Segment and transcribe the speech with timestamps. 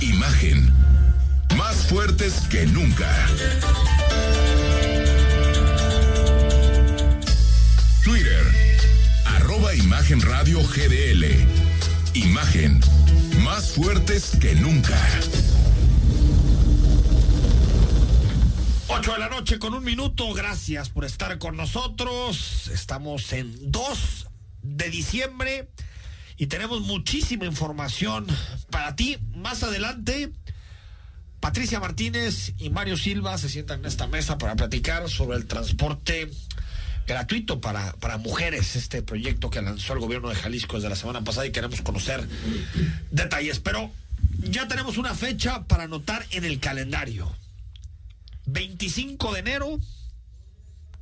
[0.00, 0.72] Imagen.
[1.56, 3.10] Más fuertes que nunca.
[8.04, 8.44] Twitter.
[9.24, 11.24] Arroba Imagen GDL.
[12.14, 12.80] Imagen.
[13.42, 14.96] Más fuertes que nunca.
[18.86, 20.32] 8 de la noche con un minuto.
[20.32, 22.70] Gracias por estar con nosotros.
[22.72, 24.28] Estamos en 2
[24.62, 25.68] de diciembre
[26.38, 28.26] y tenemos muchísima información
[28.70, 29.18] para ti.
[29.34, 30.30] Más adelante,
[31.40, 36.30] Patricia Martínez y Mario Silva se sientan en esta mesa para platicar sobre el transporte
[37.08, 41.24] gratuito para, para mujeres, este proyecto que lanzó el gobierno de Jalisco desde la semana
[41.24, 42.26] pasada y queremos conocer
[43.10, 43.58] detalles.
[43.58, 43.90] Pero
[44.38, 47.34] ya tenemos una fecha para anotar en el calendario.
[48.46, 49.80] 25 de enero,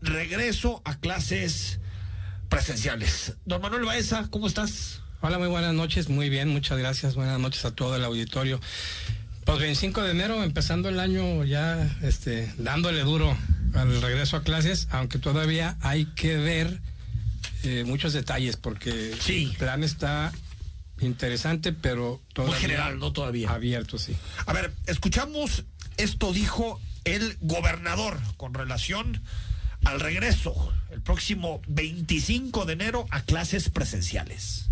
[0.01, 1.79] regreso a clases
[2.49, 3.35] presenciales.
[3.45, 5.03] Don Manuel Baeza, ¿cómo estás?
[5.27, 8.61] Hola, muy buenas noches, muy bien, muchas gracias, buenas noches a todo el auditorio.
[9.45, 13.37] Pues 25 de enero, empezando el año ya este, dándole duro
[13.75, 16.81] al regreso a clases, aunque todavía hay que ver
[17.65, 19.49] eh, muchos detalles, porque sí.
[19.51, 20.31] el plan está
[21.01, 22.55] interesante, pero todavía...
[22.55, 23.51] Muy general, no todavía.
[23.51, 24.15] Abierto, sí.
[24.47, 25.65] A ver, escuchamos,
[25.97, 29.21] esto dijo el gobernador con relación
[29.83, 34.67] al regreso el próximo 25 de enero a clases presenciales.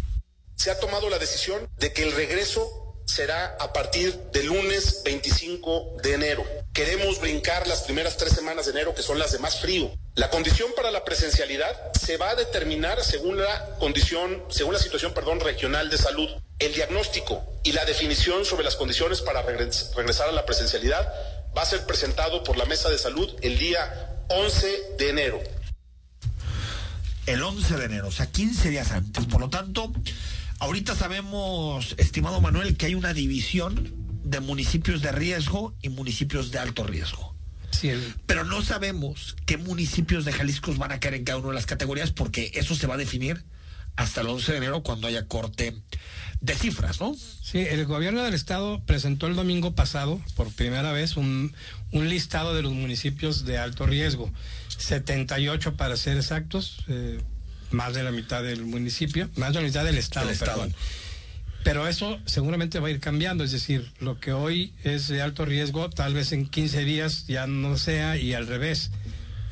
[0.56, 5.97] Se ha tomado la decisión de que el regreso será a partir del lunes 25
[6.03, 6.44] de enero.
[6.72, 9.91] Queremos brincar las primeras tres semanas de enero, que son las de más frío.
[10.14, 15.12] La condición para la presencialidad se va a determinar según la condición, según la situación,
[15.12, 16.28] perdón, regional de salud.
[16.59, 21.12] El diagnóstico y la definición sobre las condiciones para regresar a la presencialidad
[21.56, 25.41] va a ser presentado por la Mesa de Salud el día 11 de enero.
[27.26, 29.25] El 11 de enero, o sea, 15 días antes.
[29.26, 29.93] Por lo tanto,
[30.64, 33.92] ahorita sabemos, estimado Manuel, que hay una división
[34.25, 37.34] de municipios de riesgo y municipios de alto riesgo.
[37.70, 37.91] Sí,
[38.26, 41.66] Pero no sabemos qué municipios de Jalisco van a caer en cada una de las
[41.66, 43.44] categorías porque eso se va a definir
[43.97, 45.75] hasta el 11 de enero cuando haya corte
[46.41, 47.14] de cifras, ¿no?
[47.14, 51.52] Sí, el gobierno del estado presentó el domingo pasado, por primera vez, un,
[51.91, 54.32] un listado de los municipios de alto riesgo.
[54.78, 57.20] 78 para ser exactos, eh,
[57.75, 60.75] más de la mitad del municipio, más de la mitad del estado, perdón.
[61.65, 65.47] Pero eso seguramente va a ir cambiando, es decir, lo que hoy es de alto
[65.47, 68.91] riesgo, tal vez en 15 días ya no sea y al revés.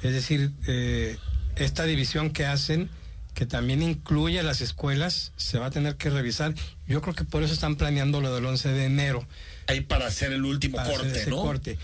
[0.02, 1.16] Es decir, eh,
[1.56, 2.90] esta división que hacen,
[3.32, 6.54] que también incluye a las escuelas, se va a tener que revisar.
[6.86, 9.26] Yo creo que por eso están planeando lo del 11 de enero.
[9.66, 11.36] Ahí para hacer el último para hacer corte, ese ¿no?
[11.40, 11.78] corte.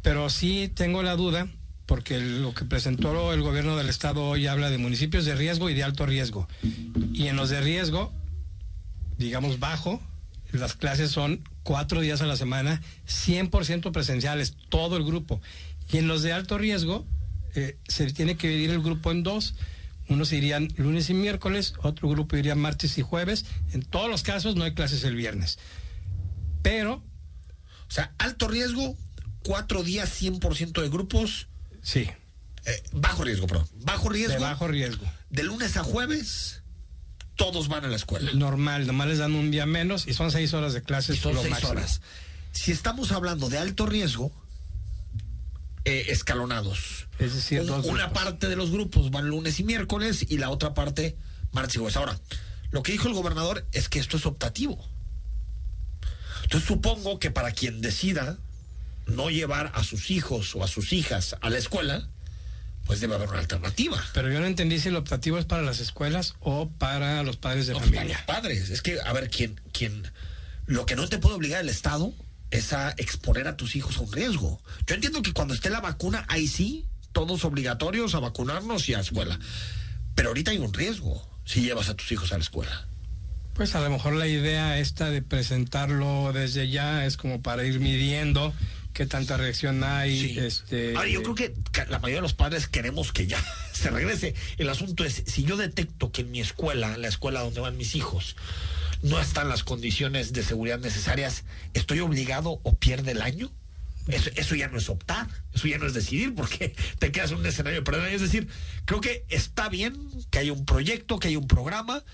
[0.00, 1.46] Pero sí tengo la duda,
[1.86, 5.74] porque lo que presentó el gobierno del estado hoy habla de municipios de riesgo y
[5.74, 6.48] de alto riesgo.
[7.12, 8.12] Y en los de riesgo,
[9.18, 10.00] digamos bajo,
[10.52, 15.40] las clases son cuatro días a la semana, 100% presenciales, todo el grupo.
[15.92, 17.04] Y en los de alto riesgo,
[17.54, 19.54] eh, se tiene que dividir el grupo en dos.
[20.08, 23.46] Unos irían lunes y miércoles, otro grupo iría martes y jueves.
[23.72, 25.58] En todos los casos no hay clases el viernes.
[26.62, 27.02] Pero,
[27.86, 28.96] O sea, alto riesgo,
[29.44, 31.48] cuatro días, 100% de grupos.
[31.84, 32.08] Sí,
[32.66, 33.68] eh, bajo riesgo, perdón.
[33.84, 34.34] Bajo riesgo.
[34.34, 35.04] de bajo riesgo.
[35.30, 36.62] De lunes a jueves,
[37.36, 38.32] todos van a la escuela.
[38.32, 41.16] normal, nomás les dan un día menos y son seis horas de clases.
[41.16, 41.72] Y son lo seis máximo.
[41.72, 42.00] horas.
[42.52, 44.32] Si estamos hablando de alto riesgo,
[45.84, 47.08] eh, escalonados.
[47.18, 50.48] Es decir, Un- dos una parte de los grupos van lunes y miércoles y la
[50.50, 51.16] otra parte
[51.52, 51.96] martes y jueves.
[51.96, 52.18] Ahora,
[52.70, 54.82] lo que dijo el gobernador es que esto es optativo.
[56.44, 58.38] Entonces supongo que para quien decida
[59.06, 62.08] no llevar a sus hijos o a sus hijas a la escuela,
[62.86, 64.02] pues debe haber una alternativa.
[64.12, 67.66] Pero yo no entendí si el optativo es para las escuelas o para los padres
[67.66, 68.26] de No, para los familia.
[68.26, 68.70] padres.
[68.70, 70.10] Es que, a ver, quien, quien,
[70.66, 72.12] lo que no te puede obligar el Estado
[72.50, 74.60] es a exponer a tus hijos a un riesgo.
[74.86, 79.00] Yo entiendo que cuando esté la vacuna, ahí sí, todos obligatorios a vacunarnos y a
[79.00, 79.38] escuela.
[80.14, 82.86] Pero ahorita hay un riesgo si llevas a tus hijos a la escuela.
[83.54, 87.80] Pues a lo mejor la idea esta de presentarlo desde ya es como para ir
[87.80, 88.52] midiendo
[88.94, 90.38] qué tanta reacción hay.
[90.38, 91.54] Este, Ahora, yo creo que
[91.90, 94.34] la mayoría de los padres queremos que ya se regrese.
[94.56, 97.96] El asunto es, si yo detecto que en mi escuela, la escuela donde van mis
[97.96, 98.36] hijos,
[99.02, 101.44] no están las condiciones de seguridad necesarias,
[101.74, 103.52] ¿estoy obligado o pierde el año?
[104.06, 107.38] Eso, eso, ya no es optar, eso ya no es decidir, porque te quedas en
[107.38, 108.14] un escenario de perder.
[108.14, 108.48] Es decir,
[108.84, 109.94] creo que está bien
[110.30, 112.04] que haya un proyecto, que haya un programa,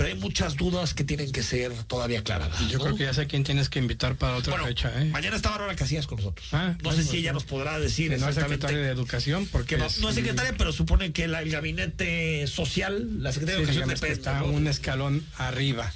[0.00, 2.58] pero hay muchas dudas que tienen que ser todavía aclaradas.
[2.70, 2.84] Yo ¿no?
[2.84, 4.90] creo que ya sé quién tienes que invitar para otra bueno, fecha.
[4.98, 5.04] ¿eh?
[5.04, 6.48] Mañana está Bárbara Casillas con nosotros.
[6.52, 8.18] Ah, no sé si ella nos podrá decir.
[8.18, 9.76] no es secretaria de Educación, porque.
[9.76, 13.72] No, no, es secretaria, pero supone que la, el gabinete social, la secretaria sí, de
[13.72, 14.46] Educación depende, está ¿no?
[14.46, 15.92] un escalón arriba.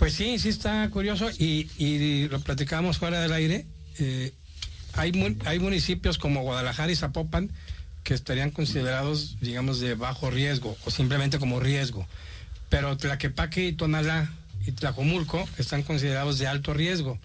[0.00, 3.66] Pues sí, sí está curioso y, y lo platicamos fuera del aire.
[4.00, 4.32] Eh,
[4.94, 5.12] hay,
[5.44, 7.52] hay municipios como Guadalajara y Zapopan
[8.02, 12.04] que estarían considerados, digamos, de bajo riesgo o simplemente como riesgo.
[12.68, 14.30] Pero Tlaquepaque y Tonalá
[14.66, 17.18] y Tlacomulco están considerados de alto riesgo.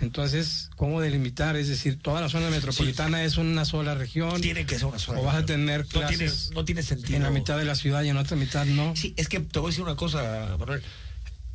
[0.00, 1.56] Entonces, ¿cómo delimitar?
[1.56, 3.24] Es decir, toda la zona metropolitana sí.
[3.24, 4.40] es una sola región.
[4.40, 7.16] Tiene que ser una sola O vas a tener clases no tiene, no tiene sentido.
[7.16, 8.96] en la mitad de la ciudad y en otra mitad no.
[8.96, 10.82] Sí, es que te voy a decir una cosa, Manuel.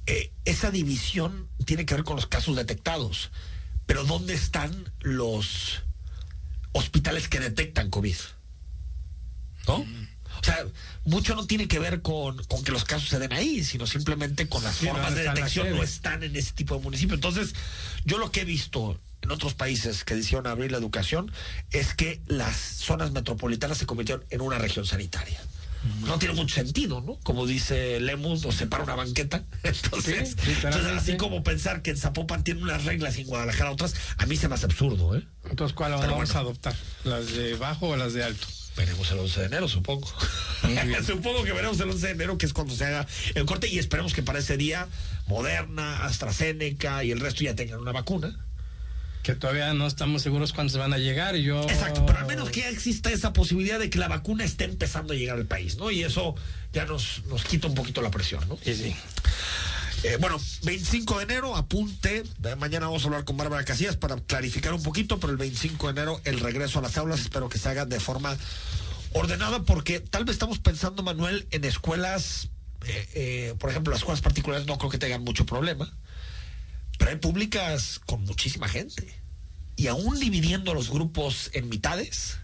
[0.06, 3.32] Eh, esa división tiene que ver con los casos detectados.
[3.88, 5.84] Pero ¿dónde están los
[6.72, 8.16] hospitales que detectan COVID?
[9.68, 9.80] ¿No?
[9.80, 10.08] Mm.
[10.42, 10.66] O sea,
[11.06, 14.48] mucho no tiene que ver con, con, que los casos se den ahí, sino simplemente
[14.48, 17.16] con las sí, formas no de detección no están en ese tipo de municipio.
[17.16, 17.54] Entonces,
[18.06, 21.32] yo lo que he visto en otros países que decidieron abrir la educación
[21.72, 25.42] es que las zonas metropolitanas se convirtieron en una región sanitaria.
[26.02, 27.20] No tiene mucho sentido, ¿no?
[27.22, 29.44] Como dice Lemus, nos separa una banqueta.
[29.64, 33.72] Entonces, sí, entonces, así como pensar que en Zapopan tiene unas reglas y en Guadalajara
[33.72, 35.28] otras, a mí se me hace absurdo, ¿eh?
[35.48, 36.34] Entonces, ¿cuál vamos bueno.
[36.34, 36.76] a adoptar?
[37.04, 38.48] ¿Las de bajo o las de alto?
[38.78, 40.08] Veremos el 11 de enero, supongo.
[41.06, 43.80] supongo que veremos el 11 de enero, que es cuando se haga el corte, y
[43.80, 44.88] esperemos que para ese día
[45.28, 48.38] Moderna, AstraZeneca y el resto ya tengan una vacuna.
[49.24, 51.36] Que todavía no estamos seguros cuántos van a llegar.
[51.36, 51.64] Yo...
[51.64, 55.14] Exacto, pero al menos que ya exista esa posibilidad de que la vacuna esté empezando
[55.14, 55.90] a llegar al país, ¿no?
[55.90, 56.36] Y eso
[56.74, 58.60] ya nos, nos quita un poquito la presión, ¿no?
[58.64, 58.96] Sí, sí.
[60.04, 62.24] Eh, bueno, 25 de enero, apunte.
[62.58, 65.92] Mañana vamos a hablar con Bárbara Casillas para clarificar un poquito, pero el 25 de
[65.92, 68.38] enero el regreso a las aulas espero que se haga de forma
[69.14, 72.50] ordenada porque tal vez estamos pensando, Manuel, en escuelas,
[72.86, 75.92] eh, eh, por ejemplo, las escuelas particulares no creo que tengan mucho problema,
[77.00, 79.22] pero hay públicas con muchísima gente.
[79.78, 82.38] Y aún dividiendo los grupos en mitades,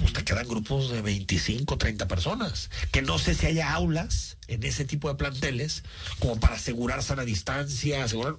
[0.00, 2.70] pues te quedan grupos de 25, 30 personas.
[2.90, 5.82] Que no sé si haya aulas en ese tipo de planteles
[6.18, 8.36] como para asegurar sana distancia, asegurar,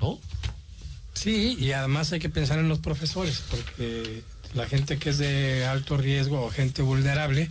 [0.00, 0.18] ¿no?
[1.14, 4.22] Sí, y además hay que pensar en los profesores, porque
[4.54, 7.48] la gente que es de alto riesgo o gente vulnerable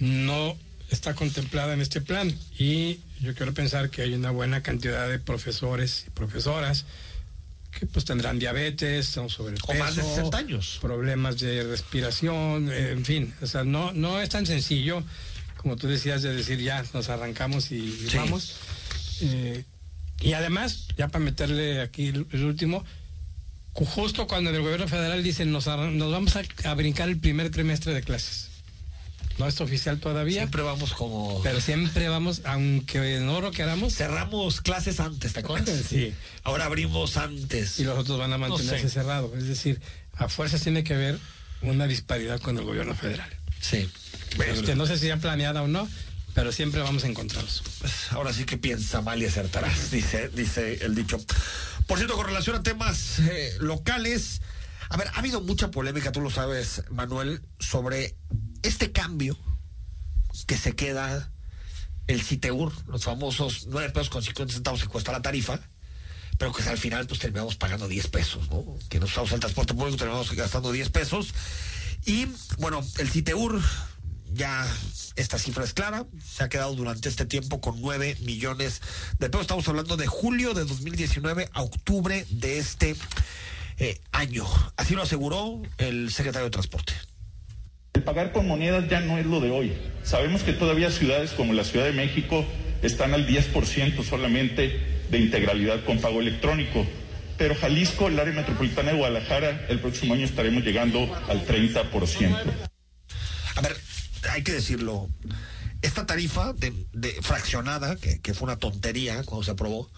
[0.00, 0.56] no
[0.90, 2.34] está contemplada en este plan.
[2.58, 6.86] Y yo quiero pensar que hay una buena cantidad de profesores y profesoras
[7.78, 13.04] que pues tendrán diabetes, son sobrepeso, o más de 60 años, problemas de respiración, en
[13.04, 15.02] fin, o sea, no no es tan sencillo
[15.56, 18.16] como tú decías de decir ya nos arrancamos y, y Sí.
[18.18, 18.54] vamos.
[19.22, 19.64] Eh,
[20.20, 22.84] y además, ya para meterle aquí el, el último,
[23.72, 27.94] justo cuando el gobierno federal dice nos, nos vamos a, a brincar el primer trimestre
[27.94, 28.50] de clases.
[29.38, 31.42] No es oficial todavía, siempre vamos como...
[31.42, 35.82] pero siempre vamos, aunque no lo queramos, Cerramos clases antes, ¿te acuerdas?
[35.88, 36.14] Sí.
[36.44, 37.80] Ahora abrimos antes.
[37.80, 38.94] y los otros van a No mantenerse sé.
[38.94, 39.36] cerrados.
[39.36, 39.80] Es decir,
[40.14, 41.18] a fuerzas tiene que haber
[41.62, 43.28] una disparidad con el gobierno federal.
[43.60, 43.88] Sí.
[44.46, 45.88] Este, no sé si ya planeada o no,
[46.34, 47.62] pero siempre vamos a encontrarlos.
[47.80, 51.18] Pues, ahora sí que piensa mal y acertarás, dice, dice el dicho.
[51.86, 54.42] Por cierto, con relación a temas eh, locales,
[54.90, 58.14] a ver, ha habido mucha polémica, tú lo sabes, Manuel, sobre
[58.64, 59.38] este cambio
[60.46, 61.30] que se queda
[62.06, 65.60] el CITEUR, los famosos 9 pesos con 50 centavos que cuesta la tarifa,
[66.38, 68.64] pero que al final pues terminamos pagando 10 pesos, ¿no?
[68.88, 71.32] Que nos usamos el transporte público, terminamos gastando 10 pesos.
[72.04, 72.26] Y
[72.58, 73.60] bueno, el CITEUR
[74.32, 74.66] ya
[75.16, 78.82] esta cifra es clara, se ha quedado durante este tiempo con 9 millones
[79.18, 79.42] de pesos.
[79.42, 82.96] Estamos hablando de julio de 2019 a octubre de este
[83.78, 84.46] eh, año.
[84.76, 86.94] Así lo aseguró el secretario de Transporte.
[88.04, 89.72] Pagar con monedas ya no es lo de hoy.
[90.02, 92.44] Sabemos que todavía ciudades como la Ciudad de México
[92.82, 94.78] están al 10% solamente
[95.10, 96.86] de integralidad con pago electrónico.
[97.38, 102.36] Pero Jalisco, el área metropolitana de Guadalajara, el próximo año estaremos llegando al 30%.
[103.56, 103.76] A ver,
[104.30, 105.08] hay que decirlo.
[105.80, 109.90] Esta tarifa de, de fraccionada, que, que fue una tontería cuando se aprobó,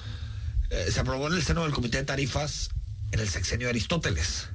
[0.71, 2.71] eh, se aprobó en el seno del Comité de Tarifas
[3.13, 4.49] en el sexenio de Aristóteles.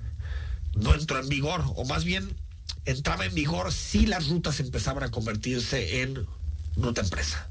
[0.74, 2.36] No entró en vigor, o más bien
[2.86, 6.26] entraba en vigor si las rutas empezaban a convertirse en
[6.78, 7.48] ruta empresa.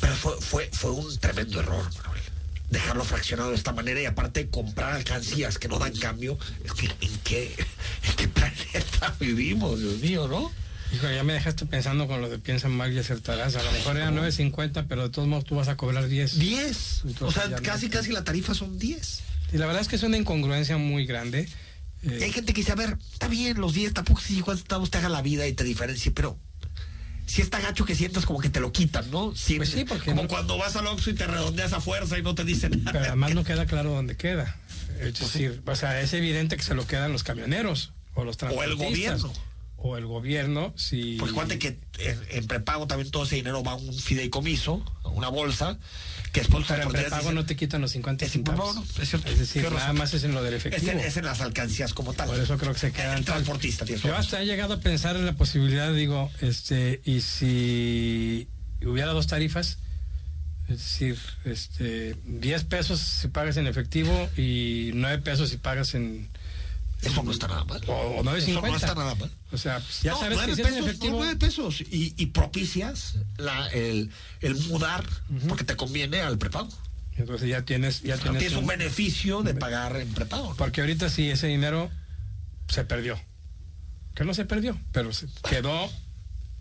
[0.00, 2.22] Pero fue, fue, fue un tremendo error, Manuel.
[2.70, 6.36] Dejarlo fraccionado de esta manera y aparte comprar alcancías que no dan cambio.
[6.64, 7.54] Es que, ¿en qué,
[8.08, 10.50] en qué planeta vivimos, Dios mío, no?
[10.92, 13.54] Hijo, ya me dejaste pensando con lo de piensa mal y acertarás.
[13.56, 16.38] A lo mejor era 9.50, pero de todos modos tú vas a cobrar 10.
[16.38, 17.02] 10.
[17.20, 19.20] O sea, no- casi, casi la tarifa son 10.
[19.52, 21.48] Y la verdad es que es una incongruencia muy grande.
[22.06, 24.90] Eh, hay gente que dice, a ver, está bien, los 10, tampoco si igual estamos
[24.90, 26.38] te haga la vida y te diferencie, pero
[27.26, 29.34] si está gacho que sientas como que te lo quitan, ¿no?
[29.34, 32.18] Si- Pues sí, porque como no- cuando vas al Oxxo y te redondeas a fuerza
[32.18, 32.92] y no te dicen nada.
[32.92, 34.56] pero además no queda claro dónde queda.
[35.00, 38.46] Es decir, o sea, es evidente que se lo quedan los camioneros o los O
[38.62, 39.22] el transportistas.
[39.22, 39.32] gobierno.
[39.86, 41.16] O el gobierno, si...
[41.18, 45.08] Porque acuérdate que en, en prepago también todo ese dinero va a un fideicomiso, a
[45.10, 45.78] una bolsa,
[46.32, 48.76] que después Pero en prepago no te quitan los 50 Es en centavos.
[48.76, 49.30] no, es cierto.
[49.30, 49.98] Es decir, nada razón.
[49.98, 50.92] más es en lo del es, efectivo.
[50.92, 52.28] en, es en las alcancías como tal.
[52.28, 55.16] Por eso creo que se quedan El transportista, tienes Yo hasta he llegado a pensar
[55.16, 58.48] en la posibilidad, digo, este, y si
[58.82, 59.76] hubiera dos tarifas,
[60.68, 66.28] es decir, este, 10 pesos si pagas en efectivo y 9 pesos si pagas en...
[67.02, 67.80] Eso no está nada mal.
[67.86, 68.62] O, Eso 9.50.
[68.70, 69.30] no está nada mal.
[69.52, 71.12] O sea, pues, ya No, sabes que nueve si es en pesos, efectivo...
[71.12, 71.80] no, nueve pesos.
[71.82, 74.10] Y, y propicias la, el,
[74.40, 75.04] el mudar
[75.48, 76.68] porque te conviene al prepago.
[77.16, 78.02] Entonces ya tienes...
[78.02, 80.50] Ya tienes Tienes un un- beneficio de pagar en prepago.
[80.50, 80.56] ¿no?
[80.56, 81.90] Porque ahorita sí, ese dinero
[82.68, 83.20] se perdió.
[84.14, 85.90] Que no se perdió, pero se quedó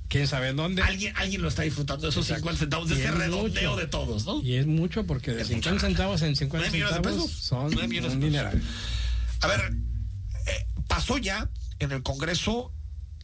[0.09, 0.81] quién sabe en dónde.
[0.81, 2.41] Alguien, alguien lo está disfrutando de esos Exacto.
[2.49, 3.81] 50 centavos, de ese es redondeo mucho.
[3.81, 4.41] de todos, ¿no?
[4.43, 7.29] Y es mucho porque de Es 50 mucha centavos en 50 Nueve millones de centavos
[7.31, 7.43] pesos.
[7.45, 8.31] son Nueve millones de un pesos.
[8.33, 8.61] dineral.
[9.41, 9.73] A ver,
[10.87, 12.71] pasó ya en el Congreso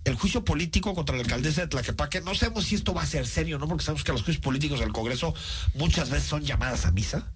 [0.06, 2.22] el juicio político contra la alcaldesa de Tlaquepaque.
[2.22, 3.68] No sabemos si esto va a ser serio, ¿no?
[3.68, 5.34] Porque sabemos que los juicios políticos del Congreso
[5.76, 7.32] muchas veces son llamadas a misa.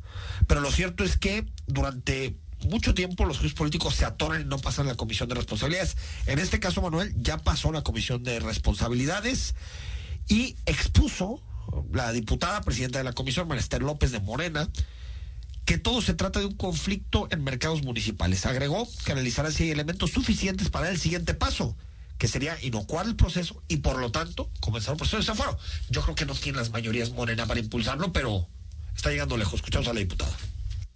[0.47, 2.37] Pero lo cierto es que durante
[2.67, 5.97] mucho tiempo los juicios políticos se atoran y no pasan la comisión de responsabilidades.
[6.25, 9.55] En este caso, Manuel, ya pasó la comisión de responsabilidades
[10.27, 11.41] y expuso
[11.91, 14.69] la diputada presidenta de la comisión, Marester López de Morena,
[15.65, 18.46] que todo se trata de un conflicto en mercados municipales.
[18.46, 21.75] Agregó que analizará si hay elementos suficientes para el siguiente paso,
[22.17, 25.58] que sería inocuar el proceso y por lo tanto comenzar un proceso de desafuero.
[25.89, 28.48] Yo creo que no tiene las mayorías morena para impulsarlo, pero
[28.96, 29.55] está llegando lejos.
[29.55, 30.36] Escuchamos a la diputada.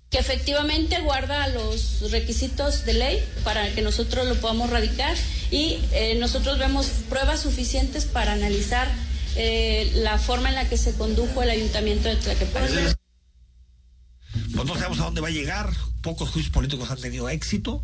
[0.10, 5.18] que efectivamente guarda los requisitos de ley para que nosotros lo podamos radicar
[5.52, 8.88] y eh, nosotros vemos pruebas suficientes para analizar
[9.36, 12.97] eh, la forma en la que se condujo el ayuntamiento de Tlaquepaque.
[14.54, 15.72] Pues no sabemos a dónde va a llegar.
[16.02, 17.82] Pocos juicios políticos han tenido éxito,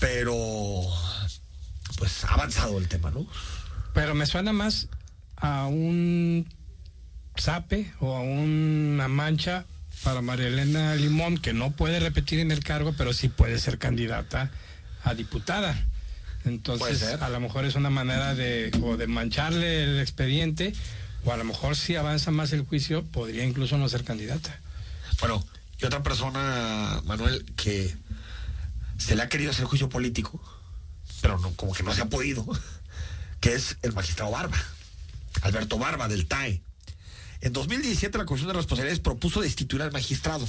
[0.00, 0.34] pero
[1.96, 3.26] pues ha avanzado el tema, ¿no?
[3.94, 4.88] Pero me suena más
[5.36, 6.46] a un
[7.38, 9.64] zape o a una mancha
[10.04, 13.78] para María Elena Limón, que no puede repetir en el cargo, pero sí puede ser
[13.78, 14.50] candidata
[15.02, 15.76] a diputada.
[16.44, 20.72] Entonces, a lo mejor es una manera de, o de mancharle el expediente,
[21.24, 24.60] o a lo mejor si avanza más el juicio, podría incluso no ser candidata.
[25.20, 25.44] Bueno,
[25.80, 27.94] y otra persona, Manuel, que
[28.98, 30.40] se le ha querido hacer juicio político,
[31.20, 32.46] pero no, como que no se ha podido,
[33.40, 34.58] que es el magistrado Barba,
[35.42, 36.62] Alberto Barba del TAE.
[37.40, 40.48] En 2017 la Comisión de Responsabilidades propuso destituir al magistrado.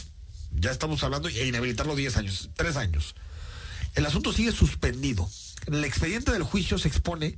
[0.52, 3.16] Ya estamos hablando e inhabilitarlo 10 años, 3 años.
[3.94, 5.30] El asunto sigue suspendido.
[5.68, 7.38] En el expediente del juicio se expone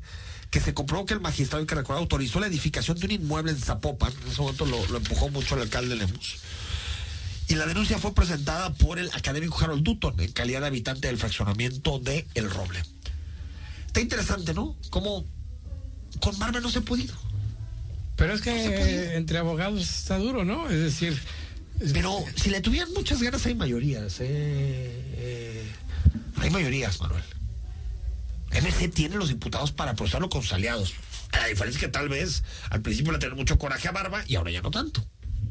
[0.50, 3.60] que se comprobó que el magistrado, que recuerda, autorizó la edificación de un inmueble en
[3.60, 4.14] Zapopan.
[4.26, 6.38] En ese momento lo, lo empujó mucho el alcalde Lemus.
[7.52, 11.18] Y la denuncia fue presentada por el académico Harold Dutton, en calidad de habitante del
[11.18, 12.82] fraccionamiento de El Roble.
[13.88, 14.78] Está interesante, ¿no?
[14.90, 15.26] Como
[16.22, 17.14] con Barba no se ha podido.
[18.16, 20.70] Pero es que eh, entre abogados está duro, ¿no?
[20.70, 21.22] Es decir,
[21.92, 24.22] Pero si le tuvieran muchas ganas, hay mayorías.
[24.22, 25.72] eh, eh,
[26.38, 27.24] hay mayorías, Manuel.
[28.52, 30.94] MC tiene los diputados para procesarlo con sus aliados.
[31.34, 34.36] La diferencia es que tal vez al principio le tenían mucho coraje a Barba y
[34.38, 35.06] ahora ya no tanto.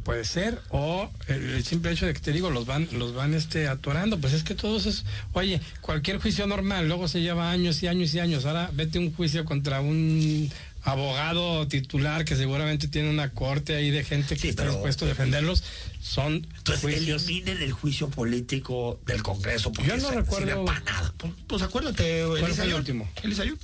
[0.05, 3.35] Puede ser o el, el simple hecho de que te digo los van los van
[3.35, 7.83] este atorando pues es que todos es oye cualquier juicio normal luego se lleva años
[7.83, 10.51] y años y años ahora vete un juicio contra un
[10.83, 15.09] abogado titular que seguramente tiene una corte ahí de gente que Sí, está dispuesto a
[15.09, 15.63] defenderlos
[16.01, 20.81] son Entonces juicios eliminen el juicio político del Congreso porque Yo no se- recuerdo- para
[20.81, 21.13] nada.
[21.19, 23.11] Pues, pues acuérdate, Elisa fue el último?
[23.23, 23.59] Elisa Ayón.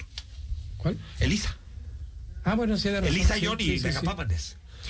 [0.76, 0.99] ¿cuál?
[1.19, 1.57] Elisa.
[2.45, 3.88] ah bueno sí de razón, Elisa sí, Ayón y sí, sí,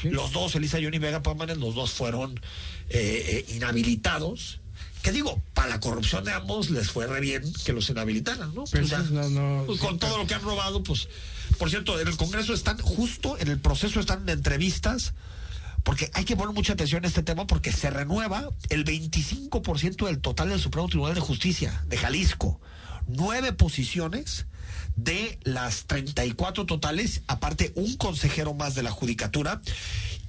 [0.00, 0.10] sí.
[0.10, 2.40] Los dos, Elisa y Vega Pámanes, los dos fueron
[2.88, 4.60] eh, eh, inhabilitados.
[5.02, 8.64] Que digo, para la corrupción de ambos les fue re bien que los inhabilitaran, ¿no?
[8.64, 11.08] Pues ya, no, pues con todo lo que han robado, pues.
[11.58, 15.14] Por cierto, en el Congreso están justo en el proceso, están en entrevistas
[15.86, 20.18] porque hay que poner mucha atención a este tema porque se renueva el 25% del
[20.18, 22.60] total del Supremo Tribunal de Justicia de Jalisco.
[23.06, 24.46] Nueve posiciones
[24.96, 29.60] de las 34 totales, aparte un consejero más de la judicatura.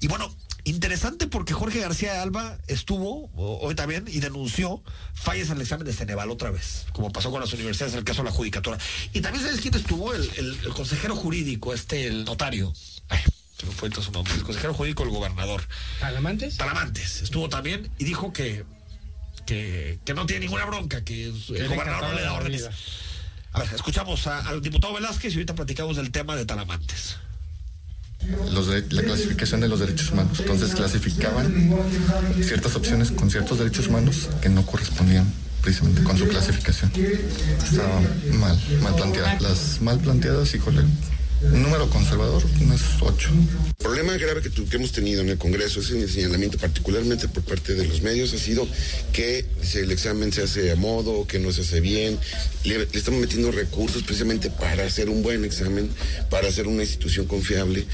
[0.00, 0.32] Y bueno,
[0.64, 4.82] interesante porque Jorge García de Alba estuvo hoy también y denunció
[5.14, 8.04] fallas en el examen de Ceneval otra vez, como pasó con las universidades en el
[8.04, 8.78] caso de la judicatura.
[9.12, 12.72] Y también sabes quién estuvo, el, el, consejero jurídico, este, el notario.
[13.08, 13.20] Ay,
[13.58, 15.62] se me fue su nombre, el consejero jurídico, el gobernador.
[16.00, 16.58] ¿Talamantes?
[16.58, 18.64] Talamantes, estuvo también y dijo que,
[19.48, 22.68] que, que no tiene ninguna bronca, que el gobernador no le da órdenes.
[23.52, 27.16] A ver, escuchamos al diputado Velázquez y ahorita platicamos del tema de Talamantes.
[28.90, 30.38] la clasificación de los derechos humanos.
[30.38, 31.74] Entonces clasificaban
[32.42, 36.92] ciertas opciones con ciertos derechos humanos que no correspondían precisamente con su clasificación.
[37.64, 38.02] Estaba
[38.34, 39.40] mal, mal planteada.
[39.40, 40.82] Las mal planteadas, híjole,
[41.40, 43.30] un número conservador no es 8.
[43.68, 47.28] El problema grave que, que, hemos tenido en el Congreso es en el señalamiento, particularmente
[47.28, 48.66] por parte de los medios, ha sido
[49.12, 52.18] que el examen se hace a modo, que no se hace bien.
[52.64, 55.90] Le, estamos metiendo recursos precisamente para hacer un buen examen,
[56.28, 57.86] para hacer una institución confiable.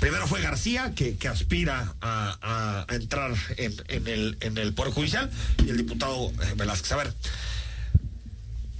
[0.00, 4.92] Primero fue García, que, que aspira a, a, entrar en, en, el, en el Poder
[4.92, 5.30] Judicial,
[5.64, 6.92] y el diputado eh, Velázquez.
[6.92, 7.14] A ver,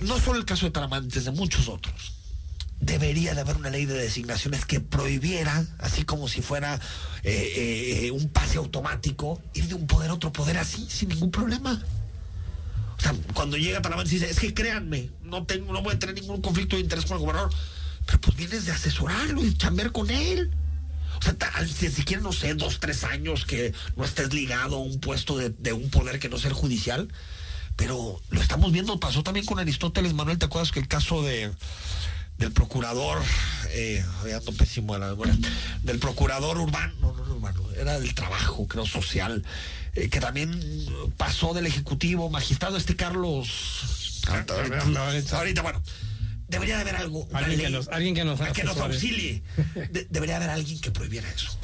[0.00, 2.13] no solo el caso de Taramantes, de muchos otros
[2.84, 6.78] debería de haber una ley de designaciones que prohibiera, así como si fuera
[7.22, 11.30] eh, eh, un pase automático, ir de un poder a otro poder así, sin ningún
[11.30, 11.82] problema.
[12.98, 16.14] O sea, cuando llega Talamán dice, es que créanme, no tengo, no voy a tener
[16.14, 17.52] ningún conflicto de interés con el gobernador.
[18.06, 20.50] Pero pues vienes de asesorarlo y chambear con él.
[21.18, 21.36] O sea,
[21.66, 25.50] si siquiera, no sé, dos, tres años que no estés ligado a un puesto de,
[25.50, 27.08] de un poder que no sea el judicial.
[27.76, 31.50] Pero lo estamos viendo, pasó también con Aristóteles Manuel, ¿te acuerdas que el caso de
[32.38, 33.22] del procurador,
[33.70, 35.36] eh, ando pésimo a la memoria,
[35.82, 39.44] del procurador urbano, no, no, urbano, era del trabajo, creo, social,
[39.94, 40.60] eh, que también
[41.16, 44.22] pasó del ejecutivo magistrado, este Carlos.
[45.32, 45.82] Ahorita, bueno.
[46.48, 47.26] Debería de haber algo.
[47.32, 49.42] Alguien, que nos, alguien que nos, que nos auxilie.
[50.10, 51.56] debería haber alguien que prohibiera eso.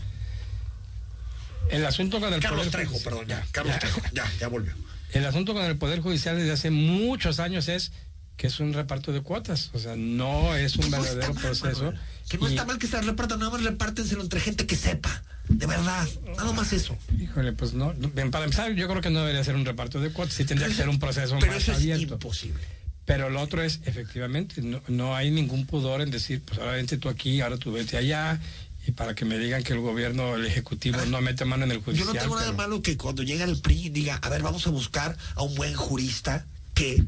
[1.71, 3.47] El asunto con el Carlos Trejo, perdón, ya.
[3.53, 4.75] Carlos Trejo, ya, ya volvió.
[5.13, 7.93] El asunto con el Poder Judicial desde hace muchos años es
[8.41, 11.93] que es un reparto de cuotas, o sea, no es un verdadero proceso.
[12.27, 15.67] que no está mal que se repartan, nada más repártenselo entre gente que sepa, de
[15.67, 16.97] verdad, nada más eso.
[17.21, 17.93] Híjole, pues no,
[18.31, 20.75] para empezar, yo creo que no debería ser un reparto de cuotas, sí tendría que
[20.75, 22.03] ser un proceso pero más eso abierto.
[22.03, 22.63] Es imposible.
[23.05, 26.97] Pero lo otro es, efectivamente, no, no hay ningún pudor en decir, pues ahora vente
[26.97, 28.41] tú aquí, ahora tú vete allá,
[28.87, 31.73] y para que me digan que el gobierno, el ejecutivo ah, no mete mano en
[31.73, 32.07] el judicial.
[32.07, 34.71] Yo no tengo nada malo que cuando llega el PRI diga, a ver, vamos a
[34.71, 37.05] buscar a un buen jurista que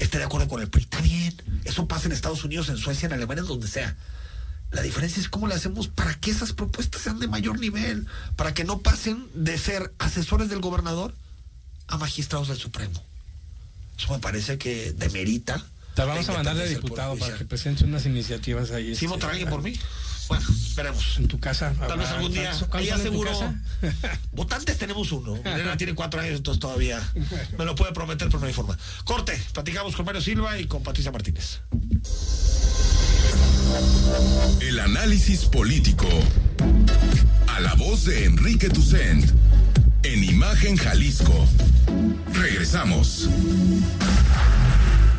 [0.00, 0.82] esté de acuerdo con el PRI.
[0.82, 1.34] Está bien.
[1.64, 3.96] Eso pasa en Estados Unidos, en Suecia, en Alemania, en donde sea.
[4.72, 8.54] La diferencia es cómo le hacemos para que esas propuestas sean de mayor nivel, para
[8.54, 11.14] que no pasen de ser asesores del gobernador
[11.88, 13.04] a magistrados del Supremo.
[13.98, 15.64] Eso me parece que demerita.
[15.94, 18.94] Te vamos a mandar de diputado para que presente unas iniciativas ahí.
[18.94, 19.78] ¿Sí votará alguien por mí?
[20.30, 21.16] Bueno, esperemos.
[21.18, 21.74] En tu casa.
[21.88, 22.52] Tal vez algún día.
[22.70, 23.32] Ahí aseguro.
[24.30, 25.34] Votantes tenemos uno.
[25.44, 27.02] Elena tiene cuatro años, entonces todavía
[27.58, 28.78] me lo puede prometer, pero no hay forma.
[29.02, 29.36] Corte.
[29.52, 31.62] Platicamos con Mario Silva y con Patricia Martínez.
[34.60, 36.06] El análisis político.
[37.48, 39.32] A la voz de Enrique Tucent.
[40.04, 41.44] En Imagen Jalisco.
[42.34, 43.28] Regresamos.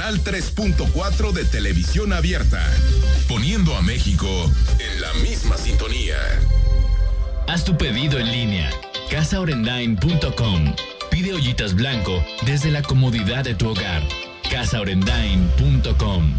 [0.00, 2.66] Canal 3.4 de televisión abierta,
[3.28, 4.26] poniendo a México
[4.78, 6.16] en la misma sintonía.
[7.46, 8.70] Haz tu pedido en línea,
[9.10, 10.74] casaorendain.com.
[11.10, 14.02] Pide ollitas blanco desde la comodidad de tu hogar.
[14.50, 16.32] casaorendain.com.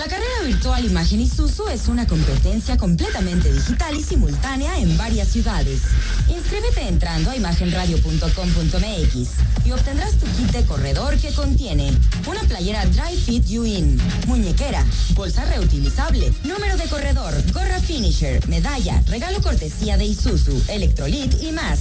[0.00, 5.82] La carrera virtual Imagen Isuzu es una competencia completamente digital y simultánea en varias ciudades.
[6.26, 11.92] Inscríbete entrando a imagenradio.com.mx y obtendrás tu kit de corredor que contiene
[12.26, 19.02] una playera Dry Fit You In, muñequera, bolsa reutilizable, número de corredor, gorra finisher, medalla,
[19.06, 21.80] regalo cortesía de Isuzu, electrolit y más.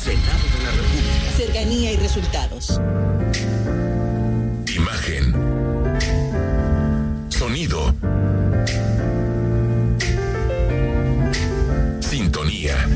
[0.00, 1.30] Senado de la República.
[1.36, 2.80] Cercanía y resultados.
[4.74, 5.34] Imagen.
[7.28, 7.94] Sonido.
[12.00, 12.88] Sintonía.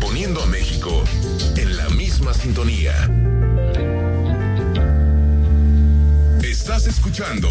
[0.00, 1.04] Poniendo a México
[1.56, 3.08] en la misma sintonía.
[6.42, 7.48] Estás escuchando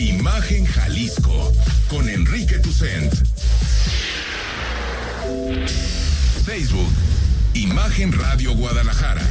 [0.00, 1.52] Imagen Jalisco
[1.90, 3.12] con Enrique Tucent.
[6.42, 6.90] Facebook,
[7.52, 9.22] Imagen Radio Guadalajara.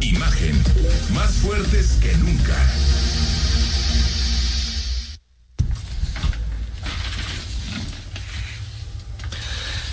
[0.00, 0.62] Imagen,
[1.12, 2.56] más fuertes que nunca.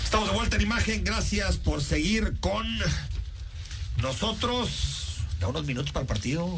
[0.04, 1.02] Estamos de vuelta en imagen.
[1.02, 2.64] Gracias por seguir con
[4.00, 5.24] nosotros.
[5.40, 6.48] Da unos minutos para el partido,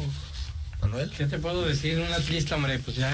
[0.81, 1.11] Manuel.
[1.11, 1.99] ¿Qué te puedo decir?
[1.99, 3.11] Una triste, hombre, pues ya.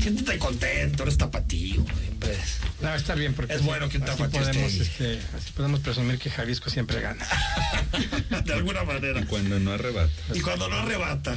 [0.00, 1.84] Siéntete contento, eres tapatío.
[2.00, 2.36] Siempre.
[2.82, 6.18] No, está bien, porque Es bueno que un así podemos, esté este, así podemos presumir
[6.18, 7.26] que Jalisco siempre gana.
[8.44, 9.24] de alguna manera.
[9.26, 10.12] Cuando no arrebata.
[10.34, 11.36] Y cuando no arrebata.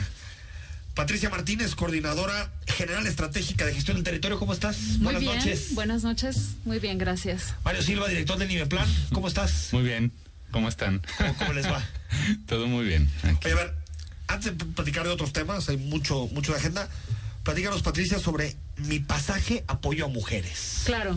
[0.95, 4.77] Patricia Martínez, coordinadora general estratégica de gestión del territorio, ¿cómo estás?
[4.79, 5.75] Muy Buenas bien, noches.
[5.75, 6.37] buenas noches.
[6.65, 7.53] Muy bien, gracias.
[7.63, 9.69] Mario Silva, director del Nimeplan, ¿cómo estás?
[9.71, 10.11] Muy bien.
[10.51, 11.01] ¿Cómo están?
[11.17, 11.83] ¿Cómo, cómo les va?
[12.47, 13.07] Todo muy bien.
[13.23, 13.45] Aquí.
[13.45, 13.75] Oye, a ver,
[14.27, 16.89] antes de platicar de otros temas, hay mucho, mucho de agenda.
[17.43, 20.81] Platícanos, Patricia, sobre mi pasaje apoyo a mujeres.
[20.85, 21.15] Claro.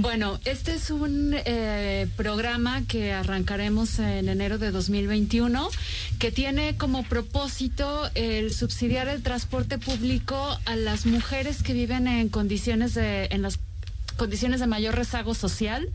[0.00, 5.68] Bueno, este es un eh, programa que arrancaremos en enero de 2021
[6.20, 12.28] que tiene como propósito el subsidiar el transporte público a las mujeres que viven en
[12.28, 13.58] condiciones de en las
[14.18, 15.88] condiciones de mayor rezago social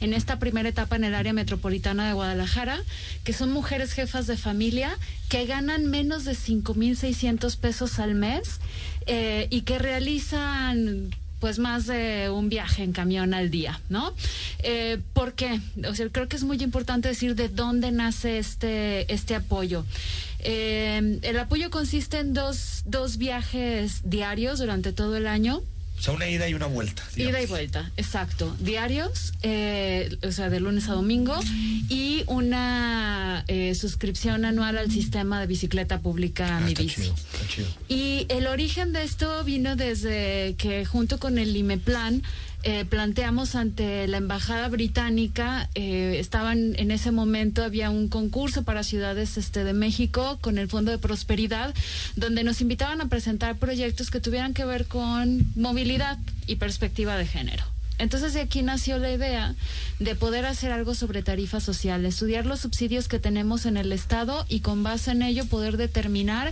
[0.00, 2.80] en esta primera etapa en el área metropolitana de Guadalajara,
[3.24, 4.96] que son mujeres jefas de familia
[5.28, 8.60] que ganan menos de 5.600 pesos al mes
[9.06, 14.14] eh, y que realizan pues más de un viaje en camión al día, ¿no?
[14.62, 15.60] Eh, ¿Por qué?
[15.88, 19.86] O sea, creo que es muy importante decir de dónde nace este, este apoyo.
[20.40, 25.62] Eh, el apoyo consiste en dos, dos viajes diarios durante todo el año.
[26.00, 27.02] O sea, una ida y una vuelta.
[27.14, 27.34] digamos.
[27.38, 28.56] Ida y vuelta, exacto.
[28.58, 31.38] Diarios, eh, o sea, de lunes a domingo,
[31.90, 37.02] y una eh, suscripción anual al sistema de bicicleta pública Ah, Mi está Bici.
[37.02, 37.68] chido, está chido.
[37.88, 42.22] Y el origen de esto vino desde que junto con el IMEPLAN
[42.62, 48.82] eh, planteamos ante la embajada británica, eh, estaban en ese momento había un concurso para
[48.82, 51.74] ciudades este de México con el Fondo de Prosperidad,
[52.16, 57.26] donde nos invitaban a presentar proyectos que tuvieran que ver con movilidad y perspectiva de
[57.26, 57.64] género.
[58.00, 59.54] Entonces de aquí nació la idea
[59.98, 64.46] de poder hacer algo sobre tarifa social, estudiar los subsidios que tenemos en el Estado
[64.48, 66.50] y con base en ello poder determinar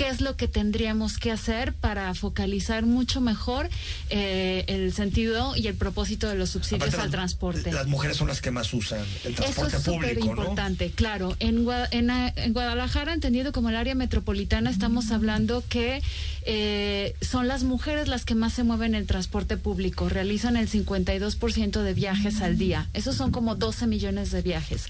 [0.00, 3.68] qué es lo que tendríamos que hacer para focalizar mucho mejor
[4.08, 7.70] eh, el sentido y el propósito de los subsidios Aparte, al transporte.
[7.70, 11.36] Las mujeres son las que más usan el Eso transporte es súper importante, claro.
[11.38, 16.02] En, Gua- en, eh, en Guadalajara, entendido como el área metropolitana, estamos hablando que
[16.46, 20.08] eh, son las mujeres las que más se mueven en el transporte público.
[20.08, 22.88] Realizan el 52% de viajes al día.
[22.94, 24.84] Esos son como 12 millones de viajes.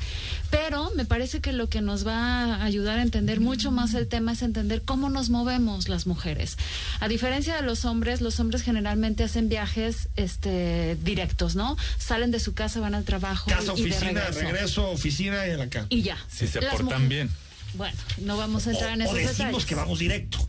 [0.50, 4.06] Pero me parece que lo que nos va a ayudar a entender mucho más el
[4.06, 6.58] tema es entender cómo nos movemos las mujeres.
[7.00, 11.76] A diferencia de los hombres, los hombres generalmente hacen viajes este, directos, ¿no?
[11.98, 13.48] Salen de su casa, van al trabajo.
[13.48, 14.40] Casa, y de oficina, regreso.
[14.40, 15.86] regreso, oficina y en la casa.
[15.88, 16.18] Y ya.
[16.30, 17.30] Si se Las portan mujeres- bien.
[17.74, 19.64] Bueno, no vamos a entrar en o esos decimos detalles.
[19.64, 20.48] que vamos directo.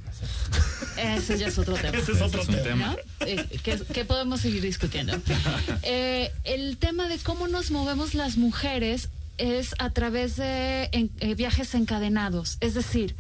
[0.98, 1.98] Ese ya es otro tema.
[1.98, 2.96] Ese es otro Ese tema.
[3.20, 3.28] ¿no?
[3.28, 5.14] Eh, que, que podemos seguir discutiendo.
[5.84, 11.36] Eh, el tema de cómo nos movemos las mujeres es a través de en- eh,
[11.36, 12.58] viajes encadenados.
[12.60, 13.16] Es decir,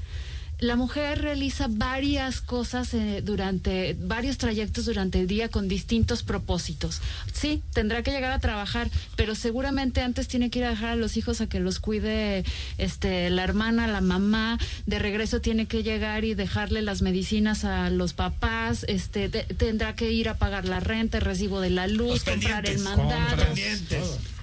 [0.62, 7.02] la mujer realiza varias cosas eh, durante varios trayectos durante el día con distintos propósitos.
[7.34, 10.96] Sí, tendrá que llegar a trabajar, pero seguramente antes tiene que ir a dejar a
[10.96, 12.46] los hijos a que los cuide
[12.78, 17.90] este la hermana, la mamá, de regreso tiene que llegar y dejarle las medicinas a
[17.90, 21.88] los papás, este de- tendrá que ir a pagar la renta, el recibo de la
[21.88, 23.44] luz, Los comprar el mandado.